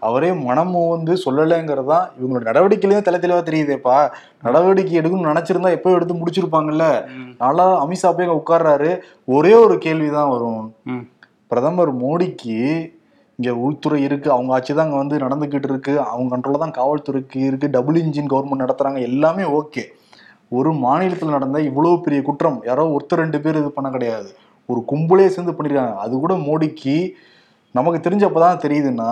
அவரே 0.00 0.32
மனம் 0.42 0.72
வந்து 0.88 1.16
சொல்லலைங்கிறது 1.24 1.84
தான் 1.84 2.08
இவங்களோட 2.20 2.44
நடவடிக்கையிலேயே 2.44 3.02
தலை 3.02 3.20
தெளிவா 3.20 3.42
தெரியுதேப்பா. 3.50 3.98
நடவடிக்கை 4.42 4.98
எடுக்கணும்னு 5.00 5.32
நினைச்சிருந்தா 5.32 5.70
எப்போ 5.70 5.90
எடுத்து 5.90 6.14
முடிச்சிருப்பாங்கல்ல. 6.14 6.86
நாளா 7.38 7.66
அமித்ஷா 7.84 8.10
போய் 8.12 8.34
உட்கார்றாரு. 8.34 8.90
ஒரே 9.28 9.54
ஒரு 9.54 9.78
கேள்விதான் 9.78 10.28
வரும். 10.28 10.74
ம். 10.84 11.04
பிரதமர் 11.46 11.92
மோடிக்கு 11.96 12.58
இங்கே 13.38 13.52
உள்துறை 13.64 13.98
இருக்குது 14.06 14.34
அவங்க 14.34 14.52
ஆட்சி 14.56 14.72
தான் 14.72 14.86
அங்கே 14.86 14.98
வந்து 15.02 15.16
நடந்துக்கிட்டு 15.24 15.68
இருக்குது 15.70 16.02
அவங்க 16.10 16.28
கண்ட்ரோலில் 16.34 16.64
தான் 16.64 16.76
காவல்துறைக்கு 16.78 17.38
இருக்குது 17.48 17.74
டபுள் 17.76 18.00
இன்ஜின் 18.02 18.30
கவர்மெண்ட் 18.32 18.64
நடத்துகிறாங்க 18.64 19.00
எல்லாமே 19.08 19.44
ஓகே 19.58 19.84
ஒரு 20.52 20.70
மாநிலத்தில் 20.84 21.34
நடந்த 21.36 21.58
இவ்வளோ 21.68 21.92
பெரிய 22.04 22.20
குற்றம் 22.22 22.58
யாரோ 22.68 22.82
ஒருத்தர் 22.96 23.22
ரெண்டு 23.22 23.38
பேர் 23.44 23.60
இது 23.60 23.70
பண்ண 23.76 23.88
கிடையாது. 23.90 24.28
ஒரு 24.68 24.80
கும்பலே 24.90 25.26
சேர்ந்து 25.34 25.54
பண்ணிடுறாங்க 25.56 25.94
அது 26.04 26.14
கூட 26.24 26.34
மோடிக்கு 26.48 26.94
நமக்கு 27.74 27.98
தெரிஞ்சப்போ 28.06 28.40
தான் 28.44 28.62
தெரியுதுன்னா 28.64 29.10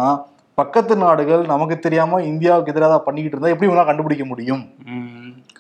பக்கத்து 0.59 0.95
நாடுகள் 0.97 1.43
நமக்கு 1.45 1.77
தெரியாமல் 1.79 2.27
இந்தியாவுக்கு 2.31 2.73
எதிராக 2.73 2.99
பண்ணிக்கிட்டு 3.07 3.37
இருந்தால் 3.37 3.55
எப்படி 3.55 3.69
இவங்களாம் 3.69 3.91
கண்டுபிடிக்க 3.91 4.25
முடியும்? 4.33 4.63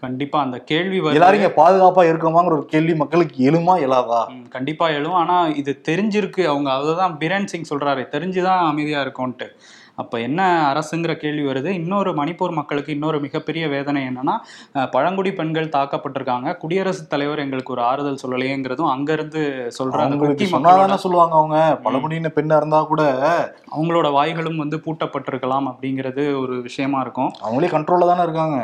கண்டிப்பா 0.03 0.41
அந்த 0.41 0.59
கேள்வி. 0.59 0.99
எல்லாரும் 1.05 1.41
இங்க 1.41 1.53
பாதுகாப்பா 1.57 2.01
இருக்கோமாங்கிற 2.09 2.53
ஒரு 2.53 2.65
கேள்வி 2.65 2.95
மக்களுக்கு 2.95 3.51
எழுமா 3.51 3.75
எழாதா? 3.79 4.49
கண்டிப்பா 4.49 4.89
எழும். 4.89 5.19
ஆனா 5.23 5.37
இது 5.47 5.81
தெரிஞ்சிருக்கு. 5.89 6.45
அவங்க 6.45 6.71
அதுதான் 6.73 7.17
பிரேன் 7.21 7.45
சிங் 7.45 7.71
சொல்றாரு. 7.71 8.05
தெரிஞ்சுதான் 8.15 8.63
அமைதியா 8.71 9.03
இருக்கும்ட்டு 9.03 9.49
அப்ப 9.99 10.21
என்ன 10.21 10.41
அரசுங்கிற 10.73 11.13
கேள்வி 11.23 11.45
வருது. 11.49 11.71
இன்னொரு 11.81 12.11
மணிப்பூர் 12.21 12.55
மக்களுக்கு 12.59 12.95
இன்னொரு 12.97 13.19
மிகப்பெரிய 13.21 13.65
வேதனை 13.69 14.03
என்னன்னா 14.11 14.35
பழங்குடி 14.95 15.33
பெண்கள் 15.33 15.73
தாக்கப்பட்டிருக்காங்க. 15.77 16.57
குடியரசுத் 16.63 17.11
தலைவர் 17.13 17.45
எங்களுக்கு 17.45 17.75
ஒரு 17.77 17.83
ஆறுதல் 17.83 18.21
சொல்லலையேங்கிறதும் 18.23 18.93
அங்க 18.95 19.11
இருந்து 19.13 19.43
சொல்ற 19.79 19.99
அந்த 19.99 20.09
அவங்களுக்கு 20.09 20.43
குக்கி 20.43 20.55
மக்களோட 20.55 20.75
சொன்னாதானே 20.75 21.03
சொல்லுவாங்க 21.05 21.37
அவங்க. 21.41 21.59
பழங்குடியின 21.87 22.33
பெண்ணா 22.39 22.59
இருந்தா 22.63 22.81
கூட 22.93 23.03
அவங்களோட 23.75 24.11
வாய்களும் 24.19 24.63
வந்து 24.65 24.79
பூட்டப்பட்டிருக்கலாம் 24.87 25.69
அப்படிங்கிறது 25.73 26.25
ஒரு 26.43 26.57
விஷயமா 26.69 27.01
இருக்கும். 27.01 27.33
அவங்களே 27.47 27.73
கண்ட்ரோல்ல 27.77 28.11
தானே 28.13 28.27
இருக்காங்க. 28.29 28.59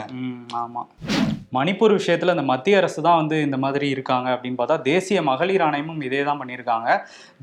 ஆமா. 0.62 0.82
மணிப்பூர் 1.56 1.92
விஷயத்துல 1.98 2.32
இந்த 2.34 2.42
மத்திய 2.50 2.80
அரசு 2.80 3.00
தான் 3.06 3.18
வந்து 3.20 3.36
இந்த 3.44 3.56
மாதிரி 3.62 3.86
இருக்காங்க 3.94 4.28
அப்படின்னு 4.34 4.58
பார்த்தா 4.58 4.76
தேசிய 4.88 5.18
மகளிர் 5.28 5.64
ஆணையமும் 5.66 6.02
இதே 6.08 6.20
தான் 6.26 6.40
பண்ணியிருக்காங்க. 6.40 6.88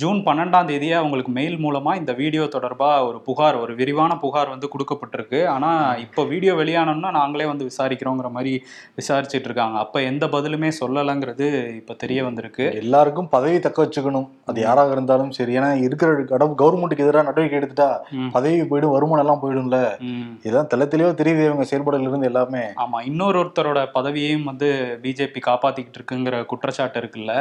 ஜூன் 0.02 0.20
பன்னெண்டாம் 0.28 0.70
தேதியே 0.72 0.96
அவங்களுக்கு 1.00 1.32
மெயில் 1.32 1.58
மூலமா 1.64 1.92
இந்த 2.02 2.14
வீடியோ 2.20 2.44
தொடர்பா 2.56 2.90
ஒரு 3.08 3.18
புகார் 3.28 3.58
ஒரு 3.64 3.75
விரிவான 3.80 4.12
புகார் 4.24 4.54
வந்து 4.54 4.70
கொடுக்கப்பட்டிருக்கு. 4.74 5.40
ஆனா 5.56 5.72
இப்போ 6.06 6.24
வீடியோ 6.34 6.54
வெளியானோம்னா 6.62 7.12
நாங்களே 7.20 7.48
வந்து 7.52 7.68
விசாரிக்கிறோங்கிற 7.70 8.30
மாதிரி 8.38 8.54
விசாரிச்சுட்டு 9.00 9.48
இருக்காங்க. 9.50 9.78
அப்ப 9.86 10.02
எந்த 10.12 10.28
பதிலுமே 10.36 10.72
சொல்லலைங்கிறது 10.82 11.48
இப்ப 11.80 11.98
தெரிய 12.04 12.20
வந்திருக்கு. 12.28 12.68
எல்லாருக்கும் 12.84 13.30
பதவி 13.36 13.60
தக்க 13.66 13.80
வச்சுக்கணும். 13.86 14.28
அது 14.50 14.60
யாராக 14.68 14.96
இருந்தாலும் 14.98 15.32
சரி. 15.38 15.54
ஏன்னா 15.60 15.72
இருக்கிற 15.88 16.10
கடவு 16.34 16.54
கவர்மெண்ட்டுக்கு 16.62 17.06
எதிராக 17.08 17.26
நடவடிக்கை 17.30 17.60
எடுத்துட்டா. 17.60 17.90
பதவி 18.36 18.62
போயிடும் 18.72 18.94
வருமானம் 18.96 19.24
எல்லாம் 19.26 19.42
போயிடும்ல. 19.44 19.80
இதெல்லாம் 20.48 20.92
தெளிவா 20.94 21.12
தெரியுது 21.22 21.44
இவங்க 21.50 21.66
செயல்பாடுல 21.72 22.10
இருந்து 22.10 22.30
எல்லாமே. 22.32 22.64
ஆமா 22.84 23.00
இன்னொரு 23.10 23.38
ஒருத்தரோட 23.44 23.80
பதவியையும் 23.98 24.48
வந்து 24.52 24.70
பிஜேபி 25.04 25.42
காப்பாத்திக்கிட்டு 25.50 26.00
இருக்குங்கிற 26.00 26.36
குற்றச்சாட்டு 26.52 27.00
இருக்குல்ல 27.02 27.34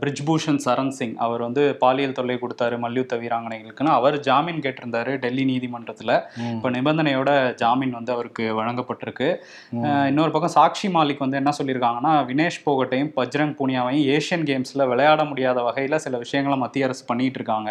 பிரிஜ் 0.00 0.22
பூஷன் 0.28 0.60
சரண் 0.66 0.94
சிங் 0.98 1.16
அவர் 1.26 1.44
வந்து 1.46 1.62
பாலியல் 1.82 2.16
தொல்லை 2.18 2.36
கொடுத்தாரு 2.42 2.78
மல்யுத்த 2.84 3.16
வீராங்கனைகளுக்குன்னு. 3.22 3.96
அவர் 4.00 4.16
ஜாமீன் 4.28 4.62
கேட்டிருந்தாரு 4.64 5.12
டெல்லி 5.24 5.44
நீதிமன்றத்துல. 5.60 6.18
இப்ப 6.54 6.70
நிபந்தனையோட 6.76 7.30
ஜாமீன் 7.62 7.94
வந்து 7.98 8.12
அவருக்கு 8.16 8.44
வழங்கப்பட்டிருக்கு. 8.60 9.28
இன்னொரு 10.10 10.30
பக்கம் 10.34 10.54
சாக்ஷி 10.58 10.90
மாலிக் 10.96 11.24
வந்து 11.24 11.40
என்ன 11.40 11.52
சொல்லியிருக்காங்கன்னா 11.58 12.14
வினேஷ் 12.30 12.60
போகட்டையும் 12.66 13.12
பஜ்ரங் 13.18 13.54
பூனியாவையும் 13.58 14.06
ஏஷியன் 14.16 14.46
கேம்ஸ்ல 14.50 14.88
விளையாட 14.92 15.20
முடியாத 15.30 15.58
வகையில 15.68 15.98
சில 16.06 16.18
விஷயங்களை 16.24 16.58
மத்திய 16.64 16.88
அரசு 16.88 17.04
பண்ணிட்டு 17.10 17.38
இருக்காங்க. 17.40 17.70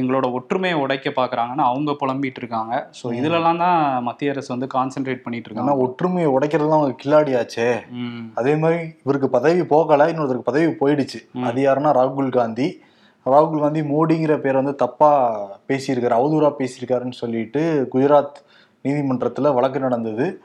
எங்களோட 0.00 0.26
ஒற்றுமையை 0.38 0.76
உடைக்க 0.84 1.10
பாக்குறாங்கன்னு 1.20 1.66
அவங்க 1.70 1.96
புலம்பிட்டு 2.02 2.40
இருக்காங்க 2.42 2.74
ஸோ 3.00 3.06
இதுலலாம் 3.20 3.62
தான் 3.64 3.80
மத்திய 4.08 4.34
அரசு 4.34 4.50
வந்து 4.54 4.68
கான்சென்ட்ரேட் 4.76 5.24
பண்ணிட்டு 5.26 5.48
இருக்காங்க 5.48 5.76
ஒற்றுமையை 5.86 6.30
உடைக்கிறதுலாம் 6.36 6.80
அவங்க 6.80 6.96
கில்லாடியாச்சே. 7.02 7.68
அதே 8.40 8.54
மாதிரி 8.62 8.80
இவருக்கு 9.04 9.28
பதவி 9.36 9.62
போகல 9.74 10.08
இன்னொருத்தருக்கு 10.12 10.50
பதவி 10.50 10.68
போயிடுச்சு. 10.80 11.20
அது 11.48 11.60
யாருன்னா 11.66 11.92
ராகுல் 11.98 12.30
காந்தி. 12.38 12.68
ராகுல் 13.26 13.60
காந்தி 13.60 13.80
மோடிங்கிற 13.80 14.38
பேர் 14.38 14.54
வந்து 14.54 14.74
தப்பா 14.74 15.10
பேசியிருக்காரு 15.68 16.16
அவதூறா 16.20 16.48
பேசியிருக்காருன்னு 16.58 17.12
சொல்லிட்டு 17.12 17.88
குஜராத் 17.92 18.38
நீதிமன்றத்துல 18.84 19.54
வழக்கு 19.54 19.80
நடந்தது. 19.80 20.40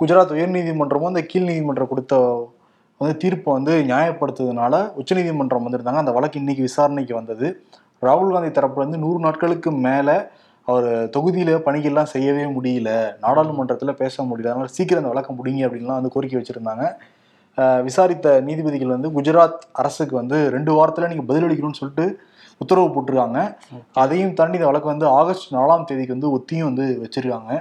குஜராத் 0.00 0.32
உயர் 0.32 0.48
நீதிமன்றமும் 0.48 1.06
அந்த 1.06 1.22
கீழ் 1.22 1.42
நீதிமன்றம் 1.42 1.88
கொடுத்த 1.88 2.14
வந்து 2.98 3.16
தீர்ப்பை 3.16 3.52
வந்து 3.52 3.82
நியாயப்படுத்துறதுனால 3.82 4.94
உச்சநீதிமன்றம் 4.94 5.66
வந்திருந்தாங்க. 5.66 6.02
அந்த 6.04 6.10
வழக்கு 6.10 6.38
இன்னைக்கு 6.38 6.62
விசாரணைக்கு 6.62 7.14
வந்தது. 7.14 7.64
ராகுல் 8.02 8.32
காந்தி 8.32 8.60
தரப்புல 8.60 8.76
இருந்து 8.76 8.98
நூறு 8.98 9.18
நாட்களுக்கு 9.18 9.72
மேல 9.72 10.30
அவர் 10.64 10.84
தொகுதியில 10.84 11.56
பணிகள்லாம் 11.66 12.12
செய்யவே 12.14 12.44
முடியல. 12.44 12.90
நாடாளுமன்றத்துல 13.22 13.92
பேச 13.92 14.22
முடியல. 14.22 14.52
அதனால 14.52 14.66
சீக்கிரம் 14.66 15.02
அந்த 15.02 15.14
வழக்கம் 15.14 15.44
முடிங்க 15.44 15.62
அப்படின்லாம் 15.68 15.98
வந்து 16.00 16.08
கோரிக்கை 16.08 16.40
வச்சிருந்தாங்க. 16.40 16.94
விசாரித்த 17.82 18.26
நீதிபதிகள் 18.40 18.88
வந்து 18.88 19.08
குஜராத் 19.10 19.64
அரசுக்கு 19.72 20.14
வந்து 20.16 20.36
ரெண்டு 20.50 20.72
வாரத்தில் 20.72 21.08
நீங்கள் 21.08 21.28
பதிலளிக்கணும்னு 21.28 21.80
சொல்லிட்டு 21.80 22.06
உத்தரவு 22.60 22.88
போட்டிருக்காங்க. 22.94 23.56
அதையும் 23.92 24.34
தாண்டி 24.34 24.56
இந்த 24.56 24.66
வழக்கு 24.66 24.88
வந்து 24.88 25.06
ஆகஸ்ட் 25.06 25.54
நாலாம் 25.54 25.84
தேதிக்கு 25.84 26.14
வந்து 26.18 26.30
ஒத்தியும் 26.36 26.62
வந்து 26.62 27.00
வச்சிருக்காங்க. 27.04 27.52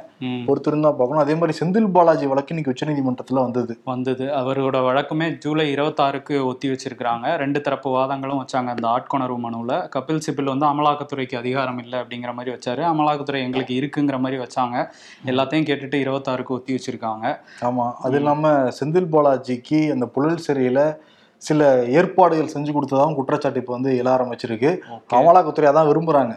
ஒருத்தர் 0.49 0.81
தான் 0.81 0.97
பார்க்கணும். 0.97 1.17
அதே 1.17 1.35
மாதிரி 1.35 1.57
செந்தில் 1.59 1.91
பாலாஜி 1.91 2.25
வழக்கு 2.25 2.55
இன்னைக்கு 2.55 2.73
உச்சநீதிமன்றத்துல 2.73 3.33
வந்தது. 3.33 3.79
வந்தது. 3.83 4.25
அவரோட 4.25 4.77
வழக்குமே 4.83 5.37
ஜூலை 5.37 5.73
இருபத்தாறுக்கு 5.75 6.45
ஒத்தி 6.45 6.69
வச்சிருக்கிறாங்க. 6.69 7.37
ரெண்டு 7.37 7.61
தரப்பு 7.61 7.89
வாதங்களும் 7.89 8.41
வச்சாங்க 8.41 8.67
அந்த 8.67 8.87
ஆட்கொணர்வு 8.87 9.37
மனுவில். 9.37 9.89
கபில் 9.95 10.21
சிபில் 10.27 10.51
வந்து 10.57 10.65
அமலாக்கத்துறைக்கு 10.65 11.37
அதிகாரம் 11.37 11.77
இல்லை 11.77 11.99
அப்படிங்கிற 11.99 12.33
மாதிரி 12.33 12.55
வச்சாரு. 12.55 12.83
அமலாக்கத்துறை 12.93 13.41
எங்களுக்கு 13.41 13.81
இருக்குங்கிற 13.81 14.19
மாதிரி 14.19 14.41
வச்சாங்க. 14.41 14.87
எல்லாத்தையும் 15.25 15.69
கேட்டுட்டு 15.71 15.99
இருபத்தாறுக்கு 16.05 16.57
ஒத்தி 16.57 16.75
வச்சிருக்காங்க. 16.75 17.37
ஆமா. 17.61 17.91
அது 18.01 18.17
இல்லாம 18.17 18.53
செந்தில் 18.79 19.11
பாலாஜிக்கு 19.11 19.91
அந்த 19.91 20.05
புழல் 20.05 20.45
சிறையில 20.47 20.99
சில 21.47 21.67
ஏற்பாடுகள் 21.99 22.51
செஞ்சு 22.53 22.71
கொடுத்ததாகவும் 22.75 23.17
குற்றச்சாட்டு 23.17 23.61
இப்போ 23.61 23.73
வந்து 23.75 23.91
எழ 24.01 24.07
ஆரம்பிச்சிருக்கு. 24.15 24.71
அமலாக்கத்துறை 25.19 25.67
அதான் 25.69 25.89
விரும்புறாங்க. 25.89 26.33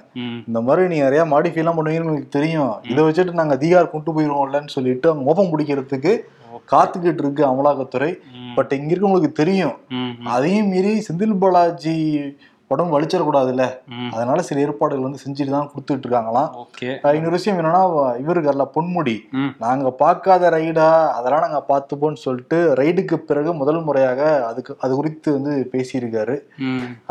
இந்த 0.49 0.61
மாதிரி 0.67 0.91
நீங்க 0.93 1.07
நிறைய 1.09 1.25
மாடிஃபை 1.33 1.63
எல்லாம் 1.63 1.79
பண்ணுவீங்கன்னு 1.79 2.11
உங்களுக்கு 2.11 2.37
தெரியும். 2.39 2.75
இதை 2.93 3.01
வச்சுட்டு 3.07 3.41
நாங்க 3.41 3.57
அதிகார் 3.61 3.95
கொண்டு 3.95 4.13
போயிருவோம்லன்னு 4.17 4.75
சொல்லிட்டு 4.77 5.09
அவங்க 5.13 5.49
பிடிக்கிறதுக்கு 5.55 6.15
காத்துக்கிட்டு 6.73 7.23
இருக்கு 7.25 7.43
அமலாக்கத்துறை 7.51 8.11
பட் 8.57 8.73
இங்க 8.77 8.91
இருக்கவங்களுக்கு 8.93 9.41
தெரியும். 9.43 9.77
அதையும் 10.35 10.71
மீறி 10.73 10.93
செந்தில் 11.07 11.39
பாலாஜி 11.43 11.97
உடம்பு 12.73 12.95
வலிச்சிடக்கூடாதுல்ல. 12.95 13.65
அதனால 14.15 14.43
சில 14.49 14.61
ஏற்பாடுகள் 14.65 15.07
வந்து 15.07 15.23
செஞ்சுட்டு 15.23 15.55
தான் 15.55 15.71
கொடுத்துட்டு 15.73 16.07
இருக்காங்களாம் 16.07 16.51
இன்னொரு 17.19 17.37
விஷயம் 17.37 17.59
என்னன்னா 17.59 17.83
இவரு 18.23 18.37
இருக்கார்ல 18.37 18.67
பொன்முடி. 18.77 19.17
நாங்க 19.65 19.91
பார்க்காத 20.03 20.51
ரைடா 20.57 20.87
அதெல்லாம் 21.17 21.45
நாங்க 21.47 21.61
பார்த்துப்போம்னு 21.69 22.25
சொல்லிட்டு 22.25 22.59
ரைடுக்கு 22.81 23.19
பிறகு 23.31 23.53
முதல் 23.55 23.81
முறையாக 23.83 24.21
அதுக்கு 24.51 24.75
அது 24.81 24.93
குறித்து 25.01 25.33
வந்து 25.33 25.55
பேசியிருக்காரு. 25.75 26.37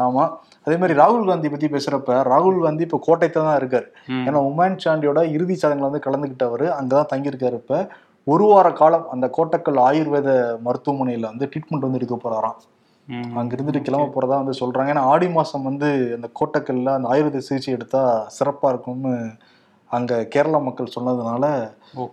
ஆமா. 0.05 0.25
அதே 0.67 0.75
மாதிரி 0.77 0.99
ராகுல் 0.99 1.29
காந்தி 1.29 1.49
பத்தி 1.49 1.67
பேசுறப்ப 1.67 2.17
ராகுல் 2.29 2.63
காந்தி 2.63 2.85
இப்ப 2.87 2.99
கோட்டைத்துல 3.07 3.47
தான் 3.47 3.59
இருக்காரு. 3.61 3.87
ஏன்னா 4.25 4.41
உமன் 4.49 4.81
சாண்டியோட 4.83 5.21
இறுதி 5.35 5.57
சடங்குல 5.61 5.89
வந்து 5.89 6.05
கலந்துக்கிட்டவர் 6.05 6.65
அங்கதான் 6.77 7.11
தங்கியிருக்காரு 7.13 7.57
இப்ப. 7.61 7.79
ஒரு 8.27 8.45
வார 8.45 8.67
காலம் 8.71 9.05
அந்த 9.09 9.25
கோட்டக்கல் 9.37 9.79
ஆயுர்வேத 9.85 10.29
மருத்துவமனையில 10.65 11.29
வந்து 11.29 11.45
ட்ரீட்மெண்ட் 11.51 11.85
வந்து 11.85 11.99
எடுக்க 11.99 12.15
போறாராம். 12.17 12.57
ம். 13.11 13.31
அங்க 13.37 13.55
இருந்துட்டு 13.55 13.81
கிளம்ப 13.81 14.05
போறதா 14.07 14.41
வந்து 14.41 14.59
சொல்றாங்க. 14.59 14.91
ஏன்னா 14.93 15.05
ஆடி 15.05 15.29
மாசம் 15.29 15.63
வந்து 15.63 15.87
அந்த 16.15 16.27
கோட்டக்கல்ல 16.39 16.93
அந்த 16.93 17.07
ஆயுர்வேத 17.09 17.37
சிகிச்சை 17.39 17.73
எடுத்தா 17.73 18.01
சிறப்பா 18.37 18.69
இருக்கும்னு 18.69 19.13
அங்க 19.91 20.27
கேரளா 20.35 20.63
மக்கள் 20.63 20.93
சொன்னதுனால 20.95 21.45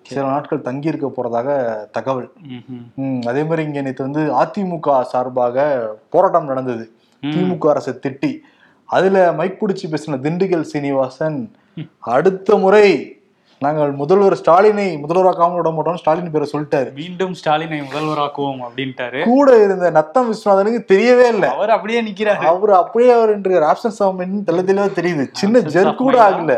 சில 0.09 0.23
நாட்கள் 0.27 0.61
தங்கி 0.61 0.89
இருக்க 0.89 1.09
போறதாக 1.09 1.49
தகவல். 1.91 2.29
அதே 3.27 3.45
மாதிரி 3.45 3.63
இங்க 3.63 3.83
நேற்று 3.83 4.05
வந்து 4.05 4.23
அதிமுக 4.37 5.03
சார்பாக 5.05 5.67
போராட்டம் 6.11 6.45
நடந்தது. 6.45 6.85
திமுக 7.23 7.69
அரசை 7.69 7.95
திட்டி. 8.03 8.33
அதுல 8.89 9.33
மைக் 9.33 9.61
பிடிச்சி 9.61 9.87
பேசின 9.87 10.21
திண்டுக்கல் 10.23 10.69
சீனிவாசன் 10.73 11.39
அடுத்த 12.09 12.57
முறை 12.57 12.87
நாங்கள் 13.65 13.93
முதல்வர் 14.01 14.37
ஸ்டாலினை 14.41 14.85
முதல்வராக்காம 15.05 15.55
விட 15.55 15.71
மாட்டோம் 15.77 15.97
ஸ்டாலின் 16.01 16.31
பேரை 16.35 16.47
சொல்லிட்டாரு. 16.53 16.91
மீண்டும் 16.99 17.33
ஸ்டாலினை 17.39 17.79
முதல்வராக்குவோம் 17.87 18.61
அப்படின்ட்டாரு. 18.67 19.21
கூட 19.31 19.49
இருந்த 19.65 19.87
நத்தம் 19.97 20.29
விஸ்வநாதனுக்கு 20.31 20.81
தெரியவே 20.93 21.25
இல்லை. 21.35 21.49
அவர் 21.57 21.73
அப்படியே 21.77 22.01
நிக்கிறாரு. 22.09 22.45
அவர் 22.53 22.73
அப்படியே 22.81 23.11
அவர் 23.17 23.33
என்று 23.37 23.55
ஆப்சன்ஸ் 23.71 23.99
ஆகும் 24.05 24.45
தெள்ள 24.51 24.63
தெளிவா 24.69 24.87
தெரியுது. 24.99 25.25
சின்ன 25.41 25.63
ஜெர் 25.75 25.91
கூட 26.03 26.17
ஆகல. 26.27 26.57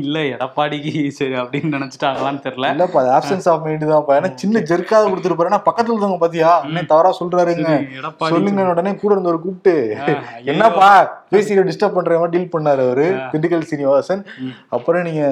இல்ல 0.00 0.18
எடப்பாடிக்கு 0.34 0.94
சரி 1.18 1.36
அப்படின்னு 1.42 1.72
நினைச்சிட்டாங்களான்னு 1.76 2.42
தெரியல. 2.48 2.72
இல்லப்பா 2.74 3.04
ஆப்சன்ஸ் 3.18 3.48
ஆஃப் 3.52 3.62
மைண்ட் 3.66 3.86
தான் 3.92 4.10
ஏன்னா 4.18 4.32
சின்ன 4.42 4.64
ஜெர்க்காக 4.72 5.04
கொடுத்துருப்பாரு 5.12 5.50
ஏன்னா 5.52 5.62
பக்கத்துல 5.68 5.94
இருந்தவங்க 5.94 6.20
பாத்தியா? 6.24 6.50
அண்ணன் 6.66 6.90
தவறா 6.94 7.12
சொல்றாருங்க 7.20 7.70
எடப்பாடி 8.00 8.34
சொல்லுங்க 8.34 8.68
உடனே 8.74 8.94
கூட 9.04 9.12
இருந்தவர் 9.14 9.44
கூப்பிட்டு. 9.46 9.76
என்னப்பா 10.52 10.90
பேசி 11.32 11.60
டிஸ்டர்ப் 11.70 11.96
பண்ற 11.96 12.18
மாதிரி 12.18 12.34
டீல் 12.34 12.52
பண்ணாரு 12.52 12.82
அவரு. 12.88 13.08
திண்டுக்கல் 13.32 13.66
சீனிவாசன். 13.70 14.22
அப்புறம் 14.76 15.02
நீங்க 15.08 15.24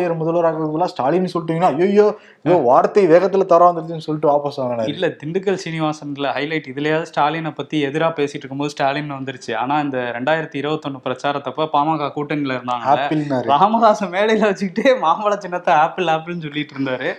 எடப்பாடியார் 0.00 0.20
முதல்வர் 0.20 0.48
ஆகிறதுக்குலாம் 0.48 0.92
ஸ்டாலின் 0.92 1.32
சொல்லிட்டீங்கன்னா 1.34 1.70
ஐயோ 1.86 2.06
ஐயோ 2.44 2.56
வார்த்தை 2.68 3.02
வேகத்துல 3.12 3.44
தர 3.50 3.62
வந்துருச்சுன்னு 3.70 4.06
சொல்லிட்டு 4.06 4.30
வாபஸ் 4.30 4.58
வாங்கினாரு. 4.60 4.92
இல்ல 4.92 5.06
திண்டுக்கல் 5.20 5.58
சீனிவாசன்ல 5.64 6.28
ஹைலைட் 6.36 6.68
இதுலயாவது 6.72 7.08
ஸ்டாலினை 7.10 7.52
பத்தி 7.58 7.76
எதிரா 7.86 8.08
பேசிட்டு 8.18 8.42
இருக்கும்போது 8.42 8.72
ஸ்டாலின் 8.74 9.10
வந்துருச்சு. 9.16 9.52
ஆனா 9.62 9.74
இந்த 9.86 9.98
ரெண்டாயிரத்தி 10.16 10.58
இருபத்தொன்னு 10.62 11.04
பிரச்சாரத்தப்ப 11.06 11.68
பாமக 11.74 12.10
கூட்டணியில 12.16 12.56
இருந்தாங்க 12.58 13.46
ராமதாசன் 13.52 14.12
மேடையில 14.14 14.48
வச்சுக்கிட்டே 14.50 14.94
மாம்பழ 15.04 15.32
சின்னத்தை 15.44 15.74
ஆப்பிள் 15.84 16.12
ஆப்பிள்னு 16.14 16.44
சொல்லிட்டு 16.46 16.76
இருந்தாரு. 16.76 17.10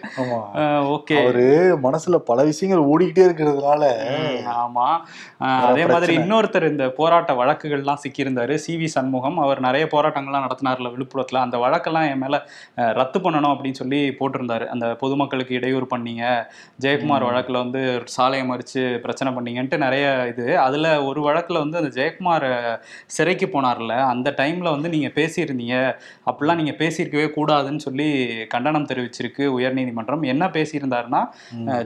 ஓகே. 0.95 1.17
அவரு 1.21 1.45
மனசுல 1.85 2.19
பல 2.29 2.39
விஷயங்கள் 2.51 2.87
ஓடிக்கிட்டே 2.91 3.25
இருக்கிறதுனால 3.27 3.83
ஆமா. 4.63 4.87
அதே 5.69 5.85
மாதிரி. 5.93 6.15
இன்னொருத்தர் 6.21 6.69
இந்த 6.71 6.85
போராட்ட 6.99 7.31
வழக்குகள்லாம் 7.41 8.01
சிக்கியிருந்தாரு. 8.03 8.55
C 8.63 8.73
V 8.81 8.89
Shanmugam. 8.95 9.37
அவர் 9.45 9.65
நிறைய 9.67 9.85
போராட்டங்கள்லாம் 9.93 10.45
நடத்தினார்ல 10.47 10.91
விழுப்புரத்துல. 10.95 11.41
அந்த 11.45 11.57
வழக்கெல்லாம் 11.65 12.09
என் 12.11 12.21
மேல 12.23 12.35
ரத்து 12.75 13.19
பண்ணணும் 13.19 13.53
அப்படின்னு 13.53 13.79
சொல்லி 13.81 13.99
போட்டிருந்தாரு. 14.19 14.65
அந்த 14.67 14.85
பொதுமக்களுக்கு 14.95 15.53
இடையூறு 15.55 15.87
பண்ணீங்க. 15.95 16.23
ஜெயக்குமார் 16.81 17.25
வழக்குல 17.29 17.51
வந்து 17.51 17.81
சாலையை 18.05 18.43
மறிச்சு 18.49 18.83
பிரச்சனை 18.99 19.33
பண்ணீங்கன்ட்டு 19.33 19.77
நிறைய 19.77 20.05
இது. 20.27 20.45
அதுல 20.59 21.03
ஒரு 21.03 21.21
வழக்குல 21.27 21.61
வந்து 21.63 21.77
அந்த 21.77 21.91
ஜெயக்குமார் 21.97 22.47
சிறைக்கு 23.05 23.47
போனார்ல. 23.53 23.95
அந்த 24.13 24.33
டைம்ல 24.37 24.69
வந்து 24.75 24.89
நீங்க 24.89 25.11
பேசியிருந்தீங்க. 25.19 25.75
அப்படிலாம் 26.31 26.59
நீங்க 26.61 26.75
பேசியிருக்கவே 26.79 27.27
கூடாதுன்னு 27.37 27.83
சொல்லி 27.87 28.07
கண்டனம் 28.47 28.87
தெரிவிச்சிருக்கு 28.91 29.43
உயர்நீதிமன்றம். 29.57 30.25
என்ன 30.33 30.47
பேசியிருந்தாருன்னா 30.57 31.23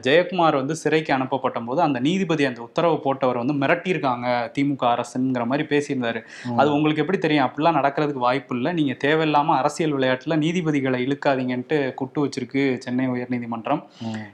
ஜெயக்குமார் 0.08 0.60
வந்து 0.62 0.76
சிறைக்கு 0.76 1.14
அனுப்பப்பட்ட 1.14 1.60
போது 1.60 1.82
அந்த 1.82 2.00
நீதிபதி 2.00 2.46
அந்த 2.46 2.62
உத்தரவு 2.62 2.98
போட்டவர் 3.06 3.42
வந்து 3.42 3.54
மிரட்டியிருக்காங்க 3.54 4.28
திமுக 4.56 4.86
அரசுங்கிற 4.96 5.46
மாதிரி 5.52 5.68
பேசியிருந்தாரு. 5.74 6.22
அது 6.58 6.70
உங்களுக்கு 6.74 7.04
எப்படி 7.04 7.18
தெரியும்? 7.18 7.46
அப்படிலாம் 7.48 7.80
நடக்கிறதுக்கு 7.80 8.26
வாய்ப்பு 8.28 8.56
இல்லை. 8.56 8.74
நீங்க 8.74 8.96
தேவையில்லாம 9.06 9.58
அரசியல் 9.62 9.96
விளையாட்டுல 9.98 10.38
நீதிபதி 10.46 10.75
நீதிபதிகளை 10.76 11.02
இழுக்காதீங்கன்ட்டு 11.08 11.78
குட்டு 12.00 12.20
வச்சிருக்கு 12.24 12.64
சென்னை 12.84 13.06
உயர்நீதிமன்றம். 13.16 13.82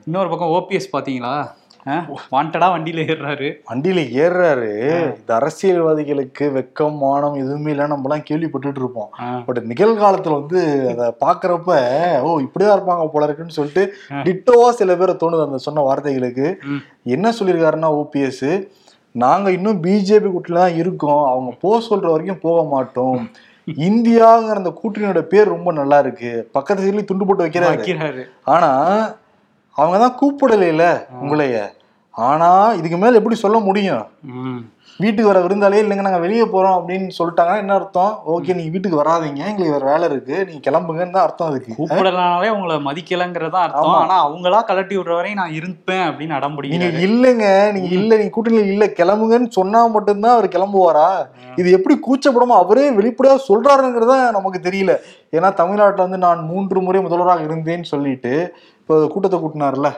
இன்னொரு 0.07 0.29
பக்கம் 0.31 0.53
ஓபிஎஸ் 0.57 0.93
பாத்தீங்களா? 0.95 1.33
வாண்டடா 2.33 2.67
வண்டியில 2.74 3.03
ஏறுறாரு. 3.12 3.48
வண்டியில 3.69 4.00
ஏறுறாரு. 4.24 4.71
இந்த 5.19 5.31
அரசியல்வாதிகளுக்கு 5.38 6.45
வெக்கம் 6.57 6.98
மானம் 7.03 7.38
எதுவுமே 7.43 7.71
இல்லை 7.74 7.86
நம்மலாம் 7.93 8.25
கேள்விப்பட்டுட்டு 8.29 8.81
இருப்போம். 8.83 9.10
பட் 9.48 9.62
நிகழ்காலத்துல 9.71 10.36
வந்து 10.41 10.60
அதை 10.93 11.07
பாக்குறப்ப 11.25 11.79
ஓ 12.27 12.38
இப்படிதான் 12.45 12.75
இருப்பாங்க 12.77 13.07
போல 13.15 13.27
இருக்குன்னு 13.29 13.57
சொல்லிட்டு 13.60 13.83
டிட்டோவா 14.27 14.69
சில 14.81 14.98
பேரை 15.01 15.15
தோணுது 15.24 15.48
அந்த 15.48 15.62
சொன்ன 15.67 15.86
வார்த்தைகளுக்கு. 15.89 16.48
என்ன 17.17 17.33
சொல்லியிருக்காருன்னா 17.39 17.91
ஓபிஎஸ் 18.01 18.48
நாங்க 19.24 19.48
இன்னும் 19.57 19.79
பிஜேபி 19.86 20.29
கூட்டில 20.33 20.62
தான் 20.63 20.77
இருக்கோம். 20.81 21.24
அவங்க 21.31 21.51
போக 21.63 21.79
சொல்ற 21.88 22.07
வரைக்கும் 22.12 22.43
போக 22.45 22.60
மாட்டோம். 22.74 23.17
இந்தியாங்கிற 23.68 24.56
அந்த 24.56 24.74
கூட்டணியோட 24.84 25.22
பேர் 25.22 25.48
ரொம்ப 25.48 25.72
நல்லா 25.72 26.00
இருக்கு. 26.00 26.50
பக்கத்து 26.51 26.84
சைட்லயும் 26.84 27.06
துண்டு 27.06 27.25
போட்டு 27.25 27.46
வைக்கிறாரு. 27.46 28.25
ஆனா 28.44 28.72
அவங்க 29.72 29.98
தான் 29.98 30.18
கூப்பிடலைல 30.22 31.03
உங்களைய. 31.22 31.72
ஆனா 32.15 32.48
இதுக்கு 32.80 32.98
மேல 33.01 33.20
எப்படி 33.20 33.38
சொல்ல 33.41 33.58
முடியும். 33.65 34.06
வீட்டுக்கு 35.00 35.30
வர 35.30 35.39
விருந்தாலே 35.44 35.77
இல்லைங்க 35.82 36.03
நாங்க 36.06 36.20
வெளியே 36.24 36.46
போறோம் 36.53 36.75
அப்படின்னு 36.77 37.15
சொல்லிட்டாங்கன்னா 37.18 37.62
என்ன 37.62 37.74
அர்த்தம்? 37.77 38.12
ஓகே 38.34 38.56
நீங்க 38.58 38.72
வீட்டுக்கு 38.74 39.00
வராதீங்க 39.00 39.41
எங்களுக்கு 39.50 39.75
வேற 39.75 39.86
வேலை 39.91 40.06
இருக்கு 40.10 40.36
நீங்க 40.48 40.62
கிளம்புங்கன்னு 40.68 41.15
தான் 41.15 41.25
அர்த்தம் 41.27 41.50
அதுக்கு. 41.51 41.72
கூப்பிடலனாலே 41.77 42.50
உங்களை 42.56 42.75
மதிக்கலங்கிறதா 42.88 43.62
அர்த்தம். 43.65 43.88
ஆமா. 43.91 44.01
ஆனா 44.01 44.18
அவங்களா 44.25 44.60
கலட்டி 44.70 44.96
விடுற 44.98 45.13
வரையும் 45.20 45.39
நான் 45.41 45.56
இருப்பேன் 45.60 46.03
அப்படின்னு 46.10 46.36
அடம் 46.39 46.51
நீங்க 46.51 46.60
பிடிக்கிறாரு. 46.60 47.01
இல்லைங்க 47.08 47.46
நீங்க 47.77 47.89
இல்ல 48.00 48.18
நீங்க 48.20 48.34
கூட்டணியில் 48.38 48.74
இல்ல 48.74 48.88
கிளம்புங்கன்னு 49.00 49.50
சொன்னா 49.60 49.82
மட்டும்தான் 49.96 50.36
அவர் 50.36 50.48
கிளம்புவாரா? 50.58 51.08
இது 51.62 51.72
எப்படி 51.77 51.98
கூச்சப்படாம 52.08 52.60
அவரே 52.65 52.86
வெளிப்படையா 53.00 53.38
சொல்றாருங்கிறத 53.50 54.18
நமக்கு 54.38 54.62
தெரியல. 54.68 54.96
ஏன்னா 55.38 55.51
தமிழ்நாட்டுல 55.62 56.08
வந்து 56.08 56.22
நான் 56.27 56.48
மூன்று 56.51 56.86
முறை 56.88 57.01
முதல்வராக 57.08 57.48
இருந்தேன்னு 57.50 57.91
சொல்லிட்டு 57.94 58.36
இப்போ 58.82 58.96
கூட்டத்தை 59.15 59.39
கூட்டினார்ல. 59.39 59.89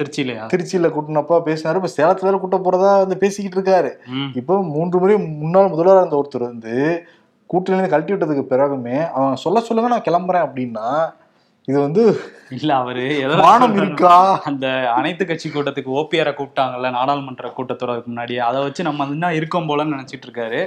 திருச்சியிலையா 0.00 0.44
திருச்சியில 0.52 0.88
கூட்டினப்பா 0.94 1.36
பேசினாரு. 1.48 1.80
இப்ப 1.80 1.90
சேலத்துல 1.96 2.28
வேற 2.28 2.38
கூட்ட 2.42 2.58
போறதா 2.66 2.92
வந்து 3.02 3.16
பேசிக்கிட்டு 3.24 3.58
இருக்காரு. 3.58 3.90
இப்போ 4.40 4.54
மூன்று 4.74 5.00
முறை 5.02 5.16
முன்னாள் 5.42 5.72
முதல்வராக 5.72 6.02
இருந்த 6.02 6.20
ஒருத்தர் 6.20 6.50
வந்து 6.52 6.74
கூட்டணியில 7.50 7.90
கழட்டி 7.92 8.12
விட்டதுக்கு 8.12 8.44
பிறகுமே 8.52 8.96
அவன் 9.16 9.42
சொல்ல 9.44 9.60
சொல்லுங்க 9.68 9.90
நான் 9.94 10.08
கிளம்புறேன் 10.08 10.46
அப்படின்னா 10.46 10.86
இது 11.68 11.78
வந்து 11.80 12.02
இல்ல 12.56 12.70
அவரு 12.74 13.02
மானம் 13.40 13.76
இருக்கா? 13.80 14.14
அந்த 14.48 14.66
அனைத்து 14.94 15.24
கட்சி 15.26 15.48
கூட்டத்துக்கு 15.48 15.90
ஓபிஆரை 15.98 16.32
கூப்பிட்டாங்கல்ல 16.34 16.88
நாடாளுமன்ற 16.90 17.48
கூட்டத்தொடருக்கு 17.56 18.10
முன்னாடி. 18.10 18.34
அதை 18.38 18.58
வச்சு 18.62 18.82
நம்ம 18.82 19.06
இன்னும் 19.14 19.36
இருக்கோம் 19.38 19.68
போலன்னு 19.68 19.94
நினைச்சிட்டு 19.94 20.26
இருக்காரு. 20.28 20.60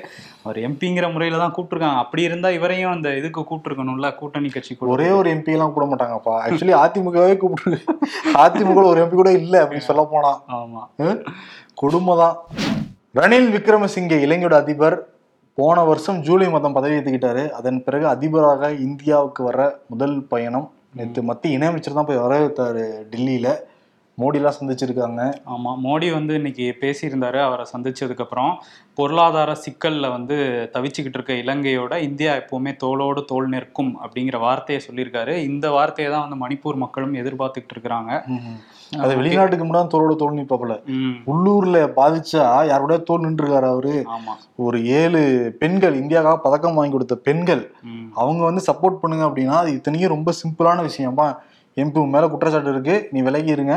அவர் 0.44 0.58
எம்பிங்கிற 0.68 1.08
முறையில 1.14 1.38
தான் 1.38 1.54
கூப்பிட்டுருக்காங்க. 1.56 2.04
அப்படி 2.04 2.24
இருந்தா 2.24 2.50
இவரையும் 2.50 2.92
அந்த 2.92 3.10
இதுக்கு 3.16 3.42
கூப்பிட்டுருக்கணும்ல 3.42 4.10
கூட்டணி 4.16 4.50
கட்சி 4.50 4.78
ஒரே 4.94 5.10
ஒரு 5.10 5.30
எம்பி 5.36 5.56
எல்லாம் 5.56 5.74
கூப்பிட 5.74 5.88
மாட்டாங்கப்பா. 5.92 6.36
ஆக்சுவலி 6.46 6.76
அதிமுகவே 6.84 7.38
கூப்பிட்டு 7.38 7.80
அதிமுக 8.44 8.86
ஒரு 8.94 9.02
எம்பி 9.06 9.16
கூட 9.16 9.32
இல்ல 9.42 9.56
அப்படின்னு 9.64 9.90
சொல்ல 9.90 10.06
போனா. 10.06 10.32
ஆமா. 10.60 10.84
கொடுமைதான் 11.76 12.38
ரணில் 13.16 13.52
விக்ரமசிங்கே 13.58 14.20
இலங்கையோட 14.26 14.56
அதிபர் 14.56 14.98
போன 15.58 15.84
வருஷம் 15.84 16.18
ஜூலை 16.22 16.48
மாதம் 16.50 16.74
பதவி 16.74 16.96
ஏற்றுக்கிட்டாரு 16.96 17.44
அதன் 17.52 17.84
பிறகு 17.84 18.08
அதிபராக 18.08 18.72
இந்தியாவுக்கு 18.88 19.44
வர 19.44 19.60
முதல் 19.88 20.18
பயணம் 20.28 20.66
நேற்று 20.96 21.22
மத்திய 21.24 21.58
இணையமைச்சர் 21.58 22.00
தான் 22.00 22.06
போய் 22.06 22.24
வரவேற்றாரு 22.26 22.84
டெல்லியில். 23.10 23.52
மோடிலாம் 24.18 24.58
சந்திச்சிருக்காங்க. 24.58 25.22
ஆமா 25.46 25.72
மோடி 25.84 26.08
வந்து 26.14 26.34
இன்னைக்கு 26.34 26.66
பேசியிருந்தாரு 26.82 27.40
அவரை 27.42 27.66
சந்திச்சதுக்கு 27.74 28.20
அப்புறம் 28.20 28.52
பொருளாதார 28.98 29.52
சிக்கல்ல 29.64 30.10
வந்து 30.10 30.36
தவிச்சுக்கிட்டு 30.74 31.18
இருக்க 31.18 31.34
இலங்கையோட 31.34 31.94
இந்தியா 32.00 32.34
எப்பவுமே 32.34 32.72
தோளோடு 32.84 33.22
தோள் 33.26 33.48
நிற்கும் 33.48 33.92
அப்படிங்கிற 34.04 34.40
வார்த்தையை 34.40 34.82
சொல்லியிருக்காரு. 34.86 35.34
இந்த 35.46 35.70
வார்த்தையை 35.70 36.12
தான் 36.12 36.24
வந்து 36.26 36.40
மணிப்பூர் 36.44 36.76
மக்களும் 36.76 37.14
எதிர்பார்த்துக்கிட்டு 37.14 37.76
இருக்கிறாங்க. 37.76 38.12
அது 39.00 39.18
வெளிநாட்டுக்கு 39.18 39.66
முன்னாடி 39.66 39.90
தோளோட 39.94 40.16
தோல் 40.16 40.38
நிப்பாப்புல. 40.38 40.74
ம். 40.96 41.14
உள்ளூர்ல 41.26 41.78
பாதிச்சா 41.98 42.46
யாரோட 42.66 42.98
தோல் 43.02 43.26
நின்றுருக்காரு 43.26 43.70
அவரு? 43.70 43.94
ஒரு 44.58 44.80
ஏழு 45.00 45.22
பெண்கள் 45.60 45.96
இந்தியாவுக்காக 45.96 46.40
பதக்கம் 46.42 46.76
வாங்கி 46.76 46.92
கொடுத்த 46.92 47.18
பெண்கள் 47.28 47.64
அவங்க 48.16 48.42
வந்து 48.44 48.64
சப்போர்ட் 48.68 49.02
பண்ணுங்க 49.02 49.26
அப்படின்னா 49.26 49.58
அது 49.58 49.72
இத்தனையும் 49.74 50.16
ரொம்ப 50.16 50.32
சிம்பிளான 50.42 50.88
விஷயம்ப்பா 50.90 51.28
எம்பி 51.78 52.02
மேல 52.08 52.26
குற்றச்சாட்டு 52.28 52.70
இருக்கு 52.70 52.98
நீ 53.12 53.22
விலகி 53.22 53.52
இருங்க 53.52 53.76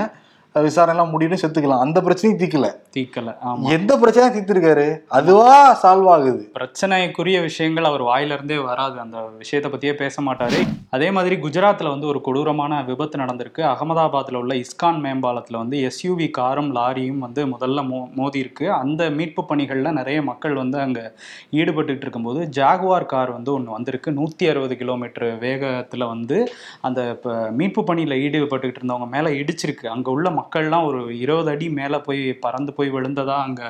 அஹ் 0.55 0.63
விசாரணை 0.63 0.97
எல்லாம் 0.97 1.13
முடியும் 1.13 1.33
செத்துக்கலாம். 1.33 1.79
அந்த 1.79 2.01
பிரச்சனையும் 2.01 2.41
தீக்கல 2.43 2.67
தீக்கல 2.97 3.35
எந்த 3.63 3.97
பிரச்சனையும் 3.97 4.37
தீர்த்திருக்காரு? 4.37 4.99
அதுவா 5.09 5.79
சால்வ் 5.83 6.09
ஆகுது. 6.09 6.53
பிரச்சனைக்குரிய 6.55 7.41
விஷயங்கள் 7.41 7.85
அவர் 7.85 8.03
வாயில 8.03 8.33
இருந்தே 8.33 8.59
வராது. 8.59 9.01
அந்த 9.01 9.19
விஷயத்தை 9.39 9.73
பத்தியே 9.73 9.95
பேச 9.95 10.23
மாட்டாரு. 10.23 10.69
அதே 10.91 11.11
மாதிரி 11.11 11.37
குஜராத்ல 11.37 11.89
வந்து 11.89 12.07
ஒரு 12.07 12.21
கொடூரமான 12.21 12.83
விபத்து 12.83 13.19
நடந்திருக்கு. 13.19 13.59
அகமதாபாத்ல 13.59 14.35
உள்ள 14.35 14.55
இஸ்கான் 14.55 15.01
மேம்பாலத்துல 15.05 15.57
வந்து 15.57 15.91
எஸ்யூவி 15.91 16.31
காரும் 16.31 16.75
லாரியும் 16.75 17.19
வந்து 17.19 17.47
முதல்ல 17.47 17.87
மோ 17.87 18.15
மோதி 18.15 18.39
இருக்கு 18.39 18.73
அந்த 18.73 19.11
மீட்பு 19.11 19.45
பணிகள்ல 19.49 19.93
நிறைய 19.93 20.23
மக்கள் 20.23 20.55
வந்து 20.55 20.79
அங்க 20.79 21.15
ஈடுபட்டுட்டு 21.53 21.97
இருக்கும்போது 21.97 22.49
ஜாகுவார் 22.57 23.07
கார் 23.07 23.31
வந்து 23.31 23.53
ஒன்று 23.53 23.71
வந்திருக்கு. 23.71 24.11
நூத்தி 24.11 24.49
அறுபது 24.49 24.77
கிலோமீட்டர் 24.77 25.39
வேகத்துல 25.39 26.07
வந்து 26.07 26.53
அந்த 26.81 27.09
இப்ப 27.11 27.51
மீட்பு 27.51 27.83
பணியில 27.83 28.17
ஈடுபட்டுக்கிட்டு 28.27 28.77
இருந்தவங்க 28.81 29.09
மேல 29.09 29.31
இடிச்சிருக்கு. 29.31 29.87
அங்க 29.87 30.11
உள்ள 30.11 30.37
மக்கள்லாம் 30.39 30.87
ஒரு 30.87 31.01
இருபது 31.19 31.51
அடி 31.51 31.69
மேல 31.79 32.01
போய் 32.01 32.23
பறந்து 32.45 32.73
போய் 32.73 32.93
விழுந்ததா 32.93 33.37
அங்க 33.47 33.63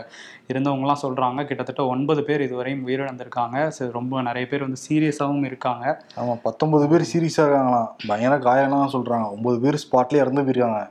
இருந்தவங்கலாம் 0.53 1.03
சொல்றாங்க. 1.03 1.41
கிட்டத்தட்ட 1.45 1.83
ஒன்பது 1.87 2.21
பேர் 2.23 2.45
இதுவரையும் 2.47 2.85
உயிரிழந்திருக்காங்க. 2.89 3.57
ரொம்ப 3.97 4.23
நிறைய 4.23 4.45
பேர் 4.49 4.65
வந்து 4.67 4.81
சீரியஸாகவும் 4.89 5.45
இருக்காங்க. 5.45 5.85
ஆமா 6.21 6.35
பத்தொன்பது 6.43 6.87
பேர் 6.89 7.09
சீரியஸா 7.13 7.43
இருக்காங்களாம். 7.45 7.91
பயங்கர 8.07 8.39
காயம்லாம் 8.47 8.95
சொல்றாங்க. 8.95 9.27
ஒன்பது 9.35 9.59
பேர் 9.65 9.83
ஸ்பாட்லயே 9.85 10.23
இறந்து 10.23 10.43
போயிருக்காங்க. 10.43 10.83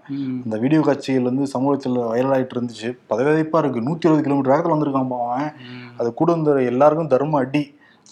அந்த 0.45 0.57
வீடியோ 0.57 0.81
காட்சிகள் 0.81 1.29
வந்து 1.29 1.47
சமூகத்தில் 1.47 1.97
வைரல் 2.11 2.35
ஆயிட்டு 2.37 2.57
இருந்துச்சு. 2.57 2.91
பதவியதைப்பா 3.09 3.61
இருக்கு. 3.63 3.85
நூத்தி 3.87 4.07
இருபது 4.07 4.25
கிலோமீட்டர் 4.27 4.53
வேகத்துல 4.53 4.75
வந்திருக்கான் 4.75 5.11
அவன். 5.21 5.51
அது 5.97 6.11
கூட 6.13 6.31
இந்த 6.33 6.51
எல்லாருக்கும் 6.73 7.13
தர்ம 7.15 7.39
அடி. 7.39 7.63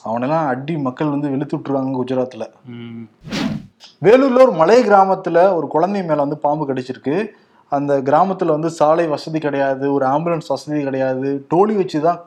அவனெல்லாம் 0.06 0.48
அடி 0.48 0.74
மக்கள் 0.78 1.14
வந்து 1.14 1.28
வெளுத்து 1.30 1.58
விட்டுருக்காங்க 1.58 1.94
குஜராத்ல. 2.00 2.46
ம், 2.74 3.04
வேலூர்ல 4.02 4.42
ஒரு 4.44 4.52
மலை 4.52 4.76
கிராமத்துல 4.84 5.44
ஒரு 5.54 5.68
குழந்தை 5.68 6.02
மேல 6.02 6.24
வந்து 6.24 6.38
பாம்பு 6.38 6.64
கடிச்சிருக்கு. 6.68 7.16
அந்த 7.72 7.94
கிராமத்துல 8.08 8.56
வந்து 8.56 8.70
சாலை 8.80 9.06
வசதி 9.14 9.40
கிடையாது 9.46 9.86
ஒரு 9.94 10.06
ஆம்புலன்ஸ் 10.06 10.52
வசதி 10.54 10.80
கிடையாது. 10.88 11.30
டோலி 11.54 11.76
வச்சு 11.80 12.00
தான் 12.08 12.20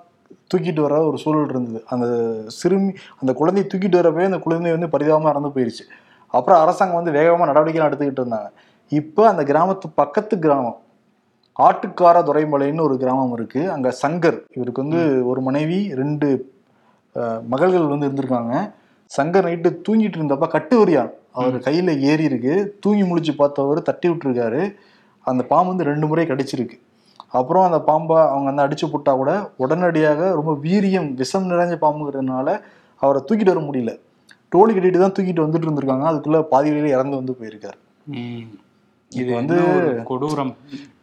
தூக்கிட்டு 0.52 0.80
வர 0.86 0.96
ஒரு 1.08 1.18
சூழல் 1.22 1.50
இருந்தது. 1.52 1.80
அந்த 1.92 2.06
சிறுமி 2.58 2.90
அந்த 3.20 3.32
குழந்தையை 3.40 3.66
தூக்கிட்டு 3.72 4.00
வரப்பவே 4.00 4.28
அந்த 4.30 4.40
குழந்தை 4.46 4.72
வந்து 4.76 4.90
பரிதாபமா 4.94 5.30
இறந்து 5.32 5.54
போயிருச்சு. 5.56 5.84
அப்புறம் 6.34 6.60
அரசாங்கம் 6.62 7.00
வந்து 7.00 7.14
வேகமா 7.18 7.48
நடவடிக்கை 7.50 7.86
எடுத்துக்கிட்டு 7.88 8.22
இருந்தாங்க. 8.22 8.50
இப்போ 8.92 9.22
அந்த 9.30 9.42
கிராமத்து 9.50 9.86
பக்கத்து 10.00 10.34
கிராமம் 10.44 10.78
ஆட்டுக்கார 11.56 12.16
துறைமலைன்னு 12.26 12.84
ஒரு 12.88 12.96
கிராமம் 13.02 13.32
இருக்கு. 13.36 13.62
அங்க 13.74 13.88
சங்கர் 14.02 14.38
இவருக்கு 14.56 14.84
வந்து 14.84 15.00
ஒரு 15.30 15.40
மனைவி 15.46 15.78
ரெண்டு 16.00 16.28
மகள்கள் 17.52 17.92
வந்து 17.92 18.08
இருந்திருக்காங்க. 18.08 18.54
சங்கர் 19.10 19.46
நைட்டு 19.48 19.70
தூங்கிட்டு 19.86 20.18
இருந்தப்ப 20.20 20.46
கட்டுவரியான் 20.54 21.10
அவர் 21.38 21.56
கையில 21.66 21.90
ஏறி 22.10 22.24
இருக்கு. 22.30 22.54
தூங்கி 22.82 23.04
முழிச்சு 23.08 23.32
பார்த்தவர் 23.40 23.86
தட்டி 23.88 24.06
விட்டுருக்காரு. 24.08 24.62
அந்த 25.30 25.42
பாம்பு 25.52 25.70
வந்து 25.72 25.88
ரெண்டு 25.90 26.06
முறை 26.10 26.24
கடிச்சிருக்கு. 26.28 26.76
அப்புறம் 27.38 27.64
அந்த 27.68 27.78
பாம்பை 27.88 28.16
அவங்க 28.32 28.48
வந்து 28.50 28.64
அடிச்சு 28.64 28.86
போட்டா 28.92 29.12
கூட 29.20 29.32
உடனடியாக 29.62 30.28
ரொம்ப 30.38 30.52
வீரியம் 30.66 31.08
விஷம் 31.20 31.50
நிறைஞ்ச 31.50 31.74
பாம்புங்கிறதுனால 31.82 32.48
அவரை 33.02 33.20
தூக்கிட்டு 33.26 33.52
வர 33.54 33.62
முடியல. 33.66 33.92
டோலி 34.52 34.72
கட்டிட்டு 34.76 35.02
தான் 35.02 35.14
தூக்கிட்டு 35.16 35.44
வந்துட்டு 35.44 35.66
இருந்திருக்காங்க. 35.68 36.04
அதுக்குள்ள 36.10 36.38
பாதி 36.52 36.68
வழியில 36.72 36.94
இறந்து 36.96 37.20
வந்து 37.20 37.36
போயிருக்காரு. 37.40 37.78
இது 39.12 39.30
வந்து 39.38 39.56
கொடூரம். 40.10 40.54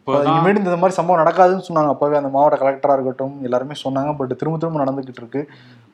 இப்போதான் 0.06 0.28
இனிமேட்டு 0.32 0.60
இந்த 0.62 0.76
மாதிரி 0.80 0.96
சம்பவம் 0.96 1.20
நடக்காதுன்னு 1.20 1.66
சொன்னாங்க. 1.68 1.92
அப்பவே 1.94 2.18
அந்த 2.18 2.28
மாவட்ட 2.34 2.58
கலெக்டரா 2.60 2.96
இருக்கட்டும் 2.96 3.34
எல்லாருமே 3.46 3.76
சொன்னாங்க. 3.84 4.12
பட் 4.20 4.38
திரும்ப 4.42 4.58
திரும்ப 4.62 4.82
நடந்துகிட்டு 4.82 5.22
இருக்கு. 5.22 5.42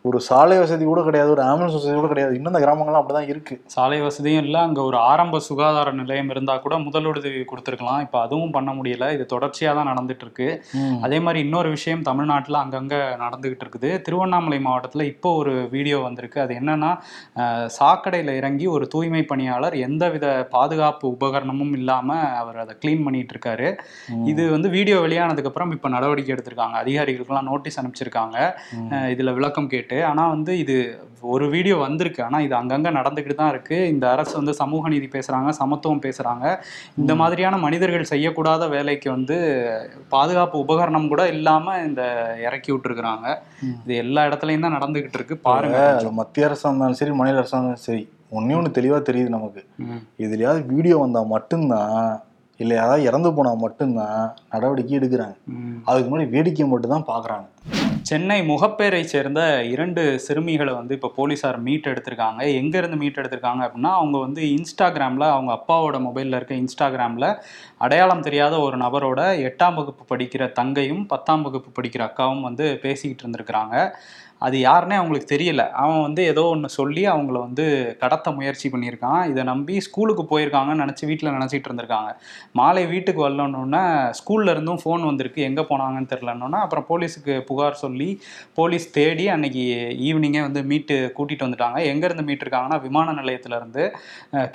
ஒரு 0.09 0.18
சாலை 0.27 0.55
வசதி 0.61 0.85
கூட 0.85 1.01
கிடையாது. 1.07 1.31
ஒரு 1.35 1.42
ஆம்புலன்ஸ் 1.48 1.75
வசதி 1.77 1.92
கூட 1.96 2.09
கிடையாது. 2.12 2.33
இன்னும் 2.37 2.51
இந்த 2.53 2.61
கிராமங்கள்லாம் 2.62 3.03
அப்படிதான் 3.03 3.29
இருக்கு. 3.33 3.55
சாலை 3.75 3.98
வசதியும் 4.05 4.42
இல்லை. 4.44 4.61
அங்கே 4.68 4.81
ஒரு 4.88 4.96
ஆரம்ப 5.11 5.38
சுகாதார 5.48 5.90
நிலையம் 5.98 6.31
இருந்தால் 6.33 6.62
கூட 6.64 6.77
முதலுதவி 6.87 7.40
கொடுத்துருக்கலாம். 7.51 8.01
இப்போ 8.07 8.18
அதுவும் 8.25 8.55
பண்ண 8.57 8.70
முடியல. 8.79 9.09
இது 9.16 9.25
தொடர்ச்சியாக 9.35 9.77
தான் 9.79 9.88
நடந்துட்டு 9.90 10.25
இருக்கு. 10.27 10.48
அதே 11.07 11.18
மாதிரி 11.27 11.40
இன்னொரு 11.46 11.68
விஷயம் 11.77 12.03
தமிழ்நாட்டில் 12.09 12.59
அங்கங்கே 12.62 13.01
நடந்துகிட்டு 13.22 13.64
இருக்குது. 13.66 13.92
திருவண்ணாமலை 14.09 14.59
மாவட்டத்தில் 14.66 15.05
இப்போ 15.12 15.31
ஒரு 15.42 15.55
வீடியோ 15.77 16.01
வந்திருக்கு. 16.07 16.40
அது 16.46 16.55
என்னன்னா 16.62 16.90
சாக்கடையில் 17.79 18.33
இறங்கி 18.40 18.68
ஒரு 18.75 18.87
தூய்மை 18.96 19.22
பணியாளர் 19.33 19.77
எந்தவித 19.88 20.27
பாதுகாப்பு 20.57 21.07
உபகரணமும் 21.16 21.75
இல்லாமல் 21.81 22.27
அவர் 22.42 22.61
அதை 22.64 22.77
க்ளீன் 22.83 23.07
பண்ணிட்டு 23.09 23.35
இருக்காரு. 23.37 23.70
இது 24.32 24.42
வந்து 24.54 24.68
வீடியோ 24.76 24.96
வெளியானதுக்கப்புறம் 25.06 25.72
இப்போ 25.76 25.88
நடவடிக்கை 25.96 26.32
எடுத்திருக்காங்க. 26.34 26.76
அதிகாரிகளுக்கெல்லாம் 26.82 27.50
நோட்டீஸ் 27.52 27.78
அனுப்பிச்சிருக்காங்க. 27.80 28.36
இதுல 29.14 29.32
விளக்கம் 29.38 29.70
கேட்டு 29.74 29.98
ஆனா 30.10 30.24
வந்து 30.34 30.54
இது 30.64 30.76
ஒரு 31.32 31.46
வீடியோ 31.54 31.74
வந்திருக்கு. 31.84 32.20
ஆனா 32.28 32.38
இது 32.46 32.54
அங்கங்க 32.60 32.90
நடந்துக்கிட்டு 32.98 33.36
தான் 33.40 33.52
இருக்கு. 33.54 33.76
இந்த 33.92 34.04
அரசு 34.14 34.34
வந்து 34.40 34.54
சமூக 34.60 34.88
நீதி 34.94 35.08
பேசுறாங்க 35.16 35.50
சமத்துவம் 35.60 36.04
பேசுறாங்க. 36.06 36.46
இந்த 37.02 37.12
மாதிரியான 37.20 37.58
மனிதர்கள் 37.66 38.10
செய்யக்கூடாத 38.12 38.68
வேலைக்கு 38.76 39.08
வந்து 39.16 39.36
பாதுகாப்பு 40.14 40.56
உபகரணம் 40.64 41.10
கூட 41.12 41.24
இல்லாம 41.36 41.76
இந்த 41.88 42.02
இறக்கி 42.46 42.70
விட்டுருக்குறாங்க. 42.72 43.28
இது 43.84 43.94
எல்லா 44.04 44.24
இடத்துலயும் 44.30 44.66
தான் 44.66 44.76
நடந்துகிட்டு 44.78 45.18
இருக்கு. 45.20 45.36
பாருங்க. 45.48 45.78
மத்திய 46.20 46.48
அரசா 46.48 46.66
இருந்தாலும் 46.70 47.00
சரி 47.02 47.14
மாநில 47.20 47.40
அரசா 47.42 47.56
இருந்தாலும் 47.58 47.86
சரி 47.88 48.02
ஒன்னே 48.38 48.54
ஒன்று 48.58 48.76
தெளிவா 48.76 48.98
தெரியுது 49.06 49.30
நமக்கு. 49.36 49.62
இதுலயாவது 50.24 50.60
வீடியோ 50.74 50.98
வந்தா 51.04 51.20
மட்டும்தான் 51.32 51.96
இல்லை 52.60 52.74
யாராவது 52.76 53.06
இறந்து 53.08 53.30
போனா 53.36 53.52
மட்டும்தான் 53.62 54.20
நடவடிக்கை 54.52 54.94
எடுக்கிறாங்க. 54.98 55.36
அதுக்கு 55.88 56.08
முன்னாடி 56.08 56.32
வேடிக்கை 56.34 56.66
மட்டும் 56.72 56.94
தான் 56.96 57.10
பாக்குறாங்க 57.12 57.48
சென்னை 58.08 58.36
முகப்பேரை 58.50 59.00
சேர்ந்த 59.12 59.40
இரண்டு 59.72 60.02
சிறுமிகளை 60.24 60.72
வந்து 60.78 60.96
இப்போ 60.96 61.10
போலீஸார் 61.18 61.58
மீட் 61.66 61.88
எடுத்திருக்காங்க. 61.90 62.40
எங்க 62.60 62.74
இருந்து 62.80 62.98
மீட் 63.02 63.20
எடுத்திருக்காங்க 63.20 63.62
அப்படின்னா 63.66 63.92
அவங்க 63.98 64.16
வந்து 64.24 64.42
இன்ஸ்டாகிராம்ல 64.56 65.26
அவங்க 65.34 65.52
அப்பாவோட 65.58 65.98
மொபைல்ல 66.06 66.38
இருக்க 66.38 66.54
இன்ஸ்டாகிராம்ல 66.62 67.28
அடையாளம் 67.84 68.26
தெரியாத 68.28 68.54
ஒரு 68.66 68.78
நபரோட 68.84 69.20
எட்டாம் 69.48 69.78
வகுப்பு 69.78 70.04
படிக்கிற 70.12 70.52
தங்கையும் 70.58 71.04
பத்தாம் 71.12 71.44
வகுப்பு 71.46 71.70
படிக்கிற 71.78 72.04
அக்காவும் 72.08 72.46
வந்து 72.48 72.66
பேசிக்கிட்டு 72.84 73.24
இருந்திருக்கிறாங்க. 73.24 73.76
அது 74.46 74.57
யாருன்னே 74.68 74.96
அவங்களுக்கு 75.00 75.28
தெரியல. 75.33 75.62
அவன் 75.83 76.02
வந்து 76.07 76.22
ஏதோ 76.33 76.42
ஒன்று 76.52 76.68
சொல்லி 76.78 77.02
அவங்கள 77.12 77.37
வந்து 77.46 77.64
கடத்த 78.02 78.31
முயற்சி 78.38 78.66
பண்ணியிருக்கான். 78.74 79.20
இதை 79.33 79.42
நம்பி 79.50 79.74
ஸ்கூலுக்கு 79.87 80.24
போயிருக்காங்கன்னு 80.33 80.85
நினச்சி 80.85 81.05
வீட்டில் 81.11 81.35
நினச்சிட்டு 81.37 81.68
இருந்திருக்காங்க. 81.70 82.11
மாலை 82.61 82.85
வீட்டுக்கு 82.92 83.22
வரலன்னொன்னே 83.26 83.83
ஸ்கூல்ல 84.20 84.55
இருந்தும் 84.55 84.81
ஃபோன் 84.83 85.05
வந்திருக்கு. 85.11 85.40
எங்கே 85.50 85.64
போனாங்கன்னு 85.70 86.12
தெரிலன்னொன்னே 86.14 86.61
அப்புறம் 86.64 86.87
போலீஸுக்கு 86.90 87.37
புகார் 87.50 87.81
சொல்லி 87.85 88.09
போலீஸ் 88.61 88.87
தேடி 88.98 89.26
அன்னைக்கு 89.35 89.64
ஈவினிங்கே 90.09 90.42
வந்து 90.48 90.62
மீட்டு 90.72 90.96
கூட்டிகிட்டு 91.18 91.46
வந்துட்டாங்க. 91.46 91.78
எங்கேருந்து 91.92 92.26
மீட் 92.31 92.44
இருக்காங்கன்னா 92.46 92.81
விமான 92.87 93.14
நிலையத்திலேருந்து 93.20 93.85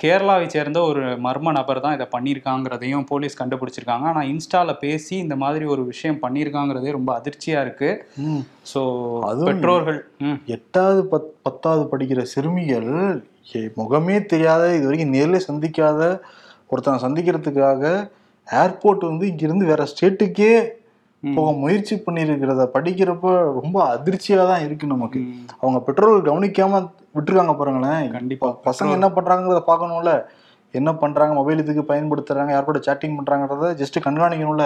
கேரளாவை 0.04 0.46
சேர்ந்த 0.56 0.78
ஒரு 0.90 1.02
மர்ம 1.28 1.52
நபர் 1.58 1.84
தான் 1.86 1.96
இதை 1.98 2.08
பண்ணியிருக்காங்கிறதையும் 2.14 3.08
போலீஸ் 3.12 3.40
கண்டுபிடிச்சிருக்காங்க. 3.42 4.06
ஆனால் 4.12 4.28
இன்ஸ்டாவில் 4.34 4.80
பேசி 4.84 5.14
இந்த 5.24 5.36
மாதிரி 5.44 5.64
ஒரு 5.74 5.84
விஷயம் 5.92 6.22
பண்ணியிருக்காங்கிறதே 6.24 6.96
ரொம்ப 6.98 7.10
அதிர்ச்சியாக 7.20 7.64
இருக்குது 7.66 8.42
ஸோ 8.72 8.80
அதுவும் 9.28 9.50
பெற்றோர்கள். 9.78 10.00
எட்டாவது 10.46 11.00
பத் 11.10 11.30
பத்தாவது 11.42 11.84
படிக்கிற 11.92 12.22
சிறுமிகள் 12.22 12.90
முகமே 13.80 14.16
தெரியாத 14.24 14.62
இது 14.74 14.84
வரைக்கும் 14.84 15.14
நேர்ல 15.16 15.38
சந்திக்காத 15.48 16.00
ஒருத்தனை 16.68 16.98
சந்திக்கிறதுக்காக 17.04 18.10
ஏர்போர்ட் 18.48 19.04
வந்து 19.10 19.24
இங்கிருந்து 19.26 19.66
வேற 19.66 19.82
ஸ்டேட்டுக்கே. 19.92 20.52
போக 21.22 21.52
முயற்சி 21.52 21.94
பண்ணியிருக்கிறத 22.06 22.64
படிக்கிறப்ப 22.74 23.30
ரொம்ப 23.60 23.76
அதிர்ச்சியா 23.94 24.42
தான் 24.50 24.64
இருக்கு 24.66 24.86
நமக்கு. 24.86 25.20
அவங்க 25.60 25.78
பெற்றோர்கள் 25.80 26.28
கவனிக்காம 26.28 26.80
விட்டுருக்காங்க 27.16 27.54
பாருங்களேன். 27.56 28.04
கண்டிப்பா. 28.10 28.48
பசங்க 28.64 28.90
என்ன 28.98 29.08
பண்றாங்கிறத 29.08 29.62
பார்க்கணும்ல. 29.70 30.12
என்ன 30.74 30.90
பண்றாங்க? 30.94 31.32
மொபைல் 31.34 31.62
இதுக்கு 31.62 31.82
பயன்படுத்துறாங்க? 31.84 32.50
யார் 32.50 32.66
கூட 32.66 32.80
சேட்டிங் 32.86 33.14
பண்றாங்கறத 33.16 33.68
ஜஸ்ட் 33.78 33.96
கண்காணிக்கணும்ல. 34.04 34.64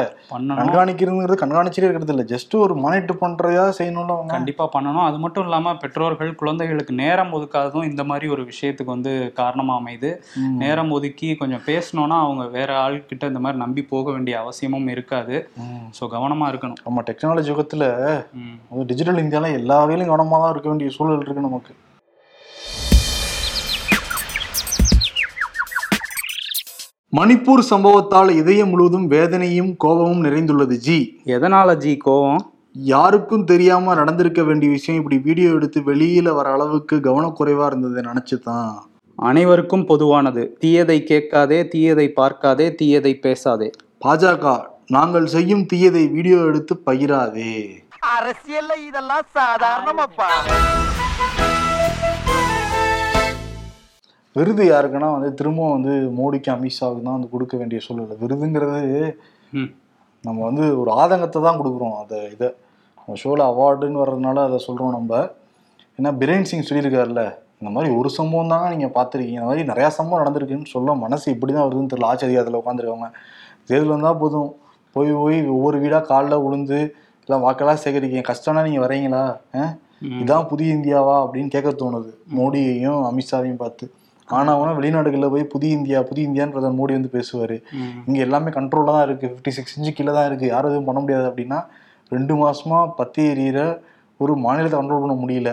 கண்காணிக்கிறதுங்கிறது 0.59 1.43
கண்காணிச்சிட்டே 1.43 1.87
இருக்கிறது 1.87 2.15
இல்ல. 2.15 2.25
ஜஸ்ட் 2.33 2.55
ஒரு 2.57 2.75
மானிட்டர் 2.77 3.21
பண்றதா 3.21 3.67
செய்யணும்ல 3.79 4.15
அவங்க. 4.17 4.33
கண்டிப்பா 4.33 4.65
பண்ணணும். 4.75 5.05
அது 5.05 5.19
மட்டும் 5.19 5.45
இல்லாம 5.45 5.75
பெற்றோர்கள் 5.75 6.33
குழந்தைகளுக்கு 6.35 6.95
நேரம் 7.03 7.33
ஒதுக்காததும் 7.33 7.89
இந்த 7.91 8.05
மாதிரி 8.05 8.29
ஒரு 8.29 8.45
விஷயத்துக்கு 8.45 8.95
வந்து 8.95 9.13
காரணமா 9.35 9.77
அமையுது. 9.81 10.11
ம். 10.41 10.57
நேரம் 10.57 10.91
ஒதுக்கி 10.91 11.31
கொஞ்சம் 11.37 11.65
பேசணும்னா 11.67 12.19
அவங்க 12.25 12.47
வேற 12.49 12.73
ஆள்கிட்ட 12.83 13.31
இந்த 13.33 13.41
மாதிரி 13.41 13.59
நம்பி 13.59 13.85
போக 13.85 14.11
வேண்டிய 14.11 14.37
அவசியமும் 14.39 14.89
இருக்காது. 14.89 15.37
ஸோ 15.99 16.05
கவனமா 16.09 16.49
இருக்கணும். 16.49 16.83
நம்ம 16.85 17.05
டெக்னாலஜி 17.09 17.51
யுகத்துல 17.53 17.85
டிஜிட்டல் 18.87 19.23
இந்தியால 19.25 19.53
எல்லா 19.53 19.79
வகையிலும் 19.81 20.13
கவனமா 20.13 20.39
தான் 20.39 20.53
இருக்க 20.53 20.69
வேண்டிய 20.69 20.91
சூழல் 20.91 21.21
இருக்கு 21.21 21.49
நமக்கு. 21.49 21.73
மணிப்பூர் 27.17 27.63
சம்பவத்தால் 27.71 28.31
இதயம் 28.31 28.69
முழுவதும் 28.69 29.07
வேதனையும் 29.07 29.77
கோபமும் 29.77 30.25
நிறைந்துள்ளது 30.25 30.77
ஜி. 30.77 31.21
எதனால 31.25 31.77
ஜி 31.77 31.99
கோவம் 32.05 32.41
யாருக்கும் 32.73 33.45
தெரியாம 33.45 33.95
நடந்திருக்க 33.95 34.43
வேண்டிய 34.43 34.73
விஷயம் 34.73 35.01
இப்படி 35.03 35.19
வீடியோ 35.19 35.51
எடுத்து 35.51 35.81
வெளியில 35.81 36.35
வர 36.35 36.51
அளவுக்கு 36.51 36.97
கவனக்குறைவா 36.97 37.67
இருந்ததை 37.67 38.05
நினைச்சுதான் 38.05 38.73
அனைவருக்கும் 39.17 39.87
பொதுவானது. 39.87 40.57
தீயதை 40.61 40.99
கேட்காதே 41.03 41.69
தீயதை 41.75 42.09
பார்க்காதே 42.09 42.75
தீயதை 42.83 43.15
பேசாதே. 43.21 43.71
பாஜக 44.05 44.65
நாங்கள் 44.87 45.27
செய்யும் 45.27 45.67
தீயதை 45.73 46.11
வீடியோ 46.11 46.39
எடுத்து 46.39 46.83
பகிராதே. 46.87 47.55
அரசியல்ல 48.17 48.73
இதெல்லாம் 48.89 49.27
சாதாரணமாப்பா. 49.35 50.31
விருது 54.37 54.65
யாருக்குன்னா 54.73 55.09
வந்து 55.15 55.31
திரும்பவும் 55.39 55.75
வந்து 55.77 55.95
மோடிக்கு 56.19 56.51
அமித்ஷாவுக்கு 56.55 57.03
தான் 57.07 57.17
வந்து 57.19 57.33
கொடுக்க 57.35 57.55
வேண்டிய 57.61 57.81
சூழல். 57.87 58.21
விருதுங்கிறது. 58.23 58.81
நம்ம 60.25 60.39
வந்து 60.49 60.65
ஒரு 60.81 60.91
ஆதங்கத்தை 61.01 61.39
தான் 61.47 61.59
கொடுக்குறோம். 61.61 61.97
அதை 62.03 62.19
இதை. 62.35 62.49
நம்ம 62.99 63.19
ஷோவில் 63.23 63.45
அவார்டுன்னு 63.51 64.03
வர்றதுனால 64.03 64.43
அதை 64.49 64.59
சொல்கிறோம் 64.67 64.95
நம்ம. 64.99 65.13
ஏன்னா 65.99 66.11
பிரேன் 66.23 66.49
சிங் 66.51 66.69
சொல்லியிருக்காருல்ல 66.69 67.23
இந்த 67.61 67.71
மாதிரி 67.75 67.89
ஒரு 67.99 68.09
சம்பவம் 68.19 68.53
தாங்க 68.53 68.69
நீங்கள் 68.75 68.95
பார்த்துருக்கீங்க. 68.97 69.41
இந்த 69.41 69.49
மாதிரி 69.51 69.65
நிறையா 69.71 69.89
சம்பவம் 69.99 70.23
நடந்திருக்குன்னு 70.23 70.73
சொல்ல 70.75 70.95
மனசு 70.95 71.27
இப்படி 71.35 71.53
தான் 71.53 71.67
வருதுன்னு 71.67 71.93
தெரியல. 71.93 72.09
ஆட்சி 72.11 72.27
அதிகாரத்தில் 72.29 72.61
உட்காந்துருக்காங்க 72.61 73.09
தேர்தல் 73.69 73.95
வந்தால் 73.95 74.21
போதும். 74.23 74.51
போய் 74.97 75.11
போய் 75.21 75.39
ஒவ்வொரு 75.57 75.77
வீடாக 75.83 76.05
காலில் 76.07 76.43
விழுந்து 76.45 76.79
எல்லாம் 77.29 77.45
வாக்கெல்லாம் 77.45 77.83
சேகரிக்கீங்க 77.85 78.25
கஷ்டம்னா 78.31 78.63
நீங்கள் 78.69 78.85
வரீங்களா. 78.87 79.23
இதான் 80.21 80.49
புதிய 80.51 80.77
இந்தியாவா? 80.77 81.17
அப்படின்னு 81.25 81.51
கேட்க 81.55 81.71
தோணுது. 81.83 82.11
மோடியையும் 82.39 83.01
அமித்ஷாவையும் 83.11 83.61
பார்த்து. 83.65 83.85
ஆனாவனா 84.29 84.77
வெளிநாடுகளில் 84.77 85.31
போய் 85.31 85.45
புதிய 85.45 85.77
இந்தியா 85.77 86.03
புதிய 86.03 86.29
இந்தியான்னு 86.29 86.51
பிரதமர் 86.51 86.79
மோடி 86.79 86.93
வந்து 86.93 87.09
பேசுவார். 87.09 87.57
இங்க 88.07 88.21
எல்லாமே 88.21 88.51
கண்ட்ரோல்ல 88.51 88.87
தான் 88.87 89.03
இருக்கு. 89.03 89.27
ஃபிஃப்டி 89.29 89.49
சிக்ஸ் 89.49 89.81
இன்ச்சு 89.81 89.93
கீழே 89.93 90.13
தான் 90.13 90.27
இருக்கு. 90.27 90.47
யாரும் 90.47 90.71
எதுவும் 90.71 90.85
பண்ண 90.85 91.01
முடியாது 91.01 91.31
அப்படின்னா 91.31 91.59
ரெண்டு 92.09 92.37
மாசமா 92.37 92.87
பத்தி 92.87 93.23
எறிகிற 93.31 93.59
ஒரு 94.21 94.37
மாநிலத்தை 94.37 94.81
கண்ட்ரோல் 94.81 95.01
பண்ண 95.01 95.15
முடியல. 95.15 95.51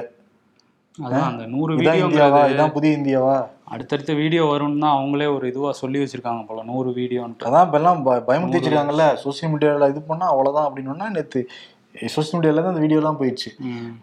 அதான் 0.98 1.22
அந்த 1.24 1.46
நூறு 1.46 1.74
இந்தியாவா? 2.06 2.40
இதான் 2.54 2.72
புதிய 2.72 2.98
இந்தியாவா? 2.98 3.36
அடுத்தடுத்த 3.66 4.14
வீடியோ 4.14 4.46
வரும்னு 4.46 4.80
தான் 4.80 4.98
அவங்களே 4.98 5.36
ஒரு 5.36 5.48
இதுவா 5.48 5.72
சொல்லி 5.72 6.00
வச்சிருக்காங்க 6.00 6.46
போல 6.46 6.64
நூறு 6.64 6.90
வீடியோன்ட்டு. 6.92 7.46
அதான் 7.46 7.66
இப்ப 7.66 7.78
எல்லாம் 7.78 8.04
ப- 8.04 8.24
பயமுறுத்தி 8.28 8.60
வச்சிருக்காங்கல்ல 8.60 9.06
சோசியல் 9.24 9.52
மீடியால 9.54 9.90
இது 9.90 10.02
பண்ணா 10.02 10.28
அவ்வளவுதான் 10.28 10.70
அப்படின்னா 10.70 11.10
நேத்து 11.12 11.42
சோசியல் 11.96 12.38
மீடியால 12.38 12.62
தான் 12.62 12.74
அந்த 12.74 12.84
வீடியோலாம் 12.86 13.20
போயிடுச்சு. 13.20 13.50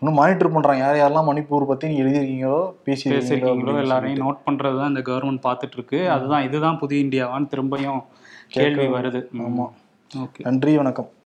இன்னும் 0.00 0.18
மானிட்டர் 0.20 0.52
பண்றாங்க. 0.52 0.82
யார் 0.84 0.96
யாரெல்லாம் 0.96 1.28
மணிப்பூர் 1.30 1.68
பத்தி 1.68 1.88
நீங்க 1.88 2.02
எழுதிருக்கீங்களோ 2.02 2.58
பேசியிருக்கீங்களோ 2.86 3.20
பேசியிருக்கீங்களோ 3.20 3.78
எல்லாரையும். 3.84 4.22
நோட் 4.24 4.44
பண்றது 4.46 4.76
தான் 4.76 4.92
இந்த 4.94 5.02
கவர்மெண்ட் 5.10 5.46
பார்த்துட்டு 5.46 5.72
இருக்கு 5.72 6.10
அதுதான் 6.10 6.44
இதுதான் 6.44 6.78
புதிய 6.78 7.04
இந்தியாவான்னு 7.04 7.50
திரும்பியும் 7.52 8.02
கேள்வி 8.48 8.86
வருது. 8.88 9.20
ஆமா. 9.46 9.66
ஓகே. 10.10 10.42
நன்றி 10.42 10.76
வணக்கம். 10.76 11.08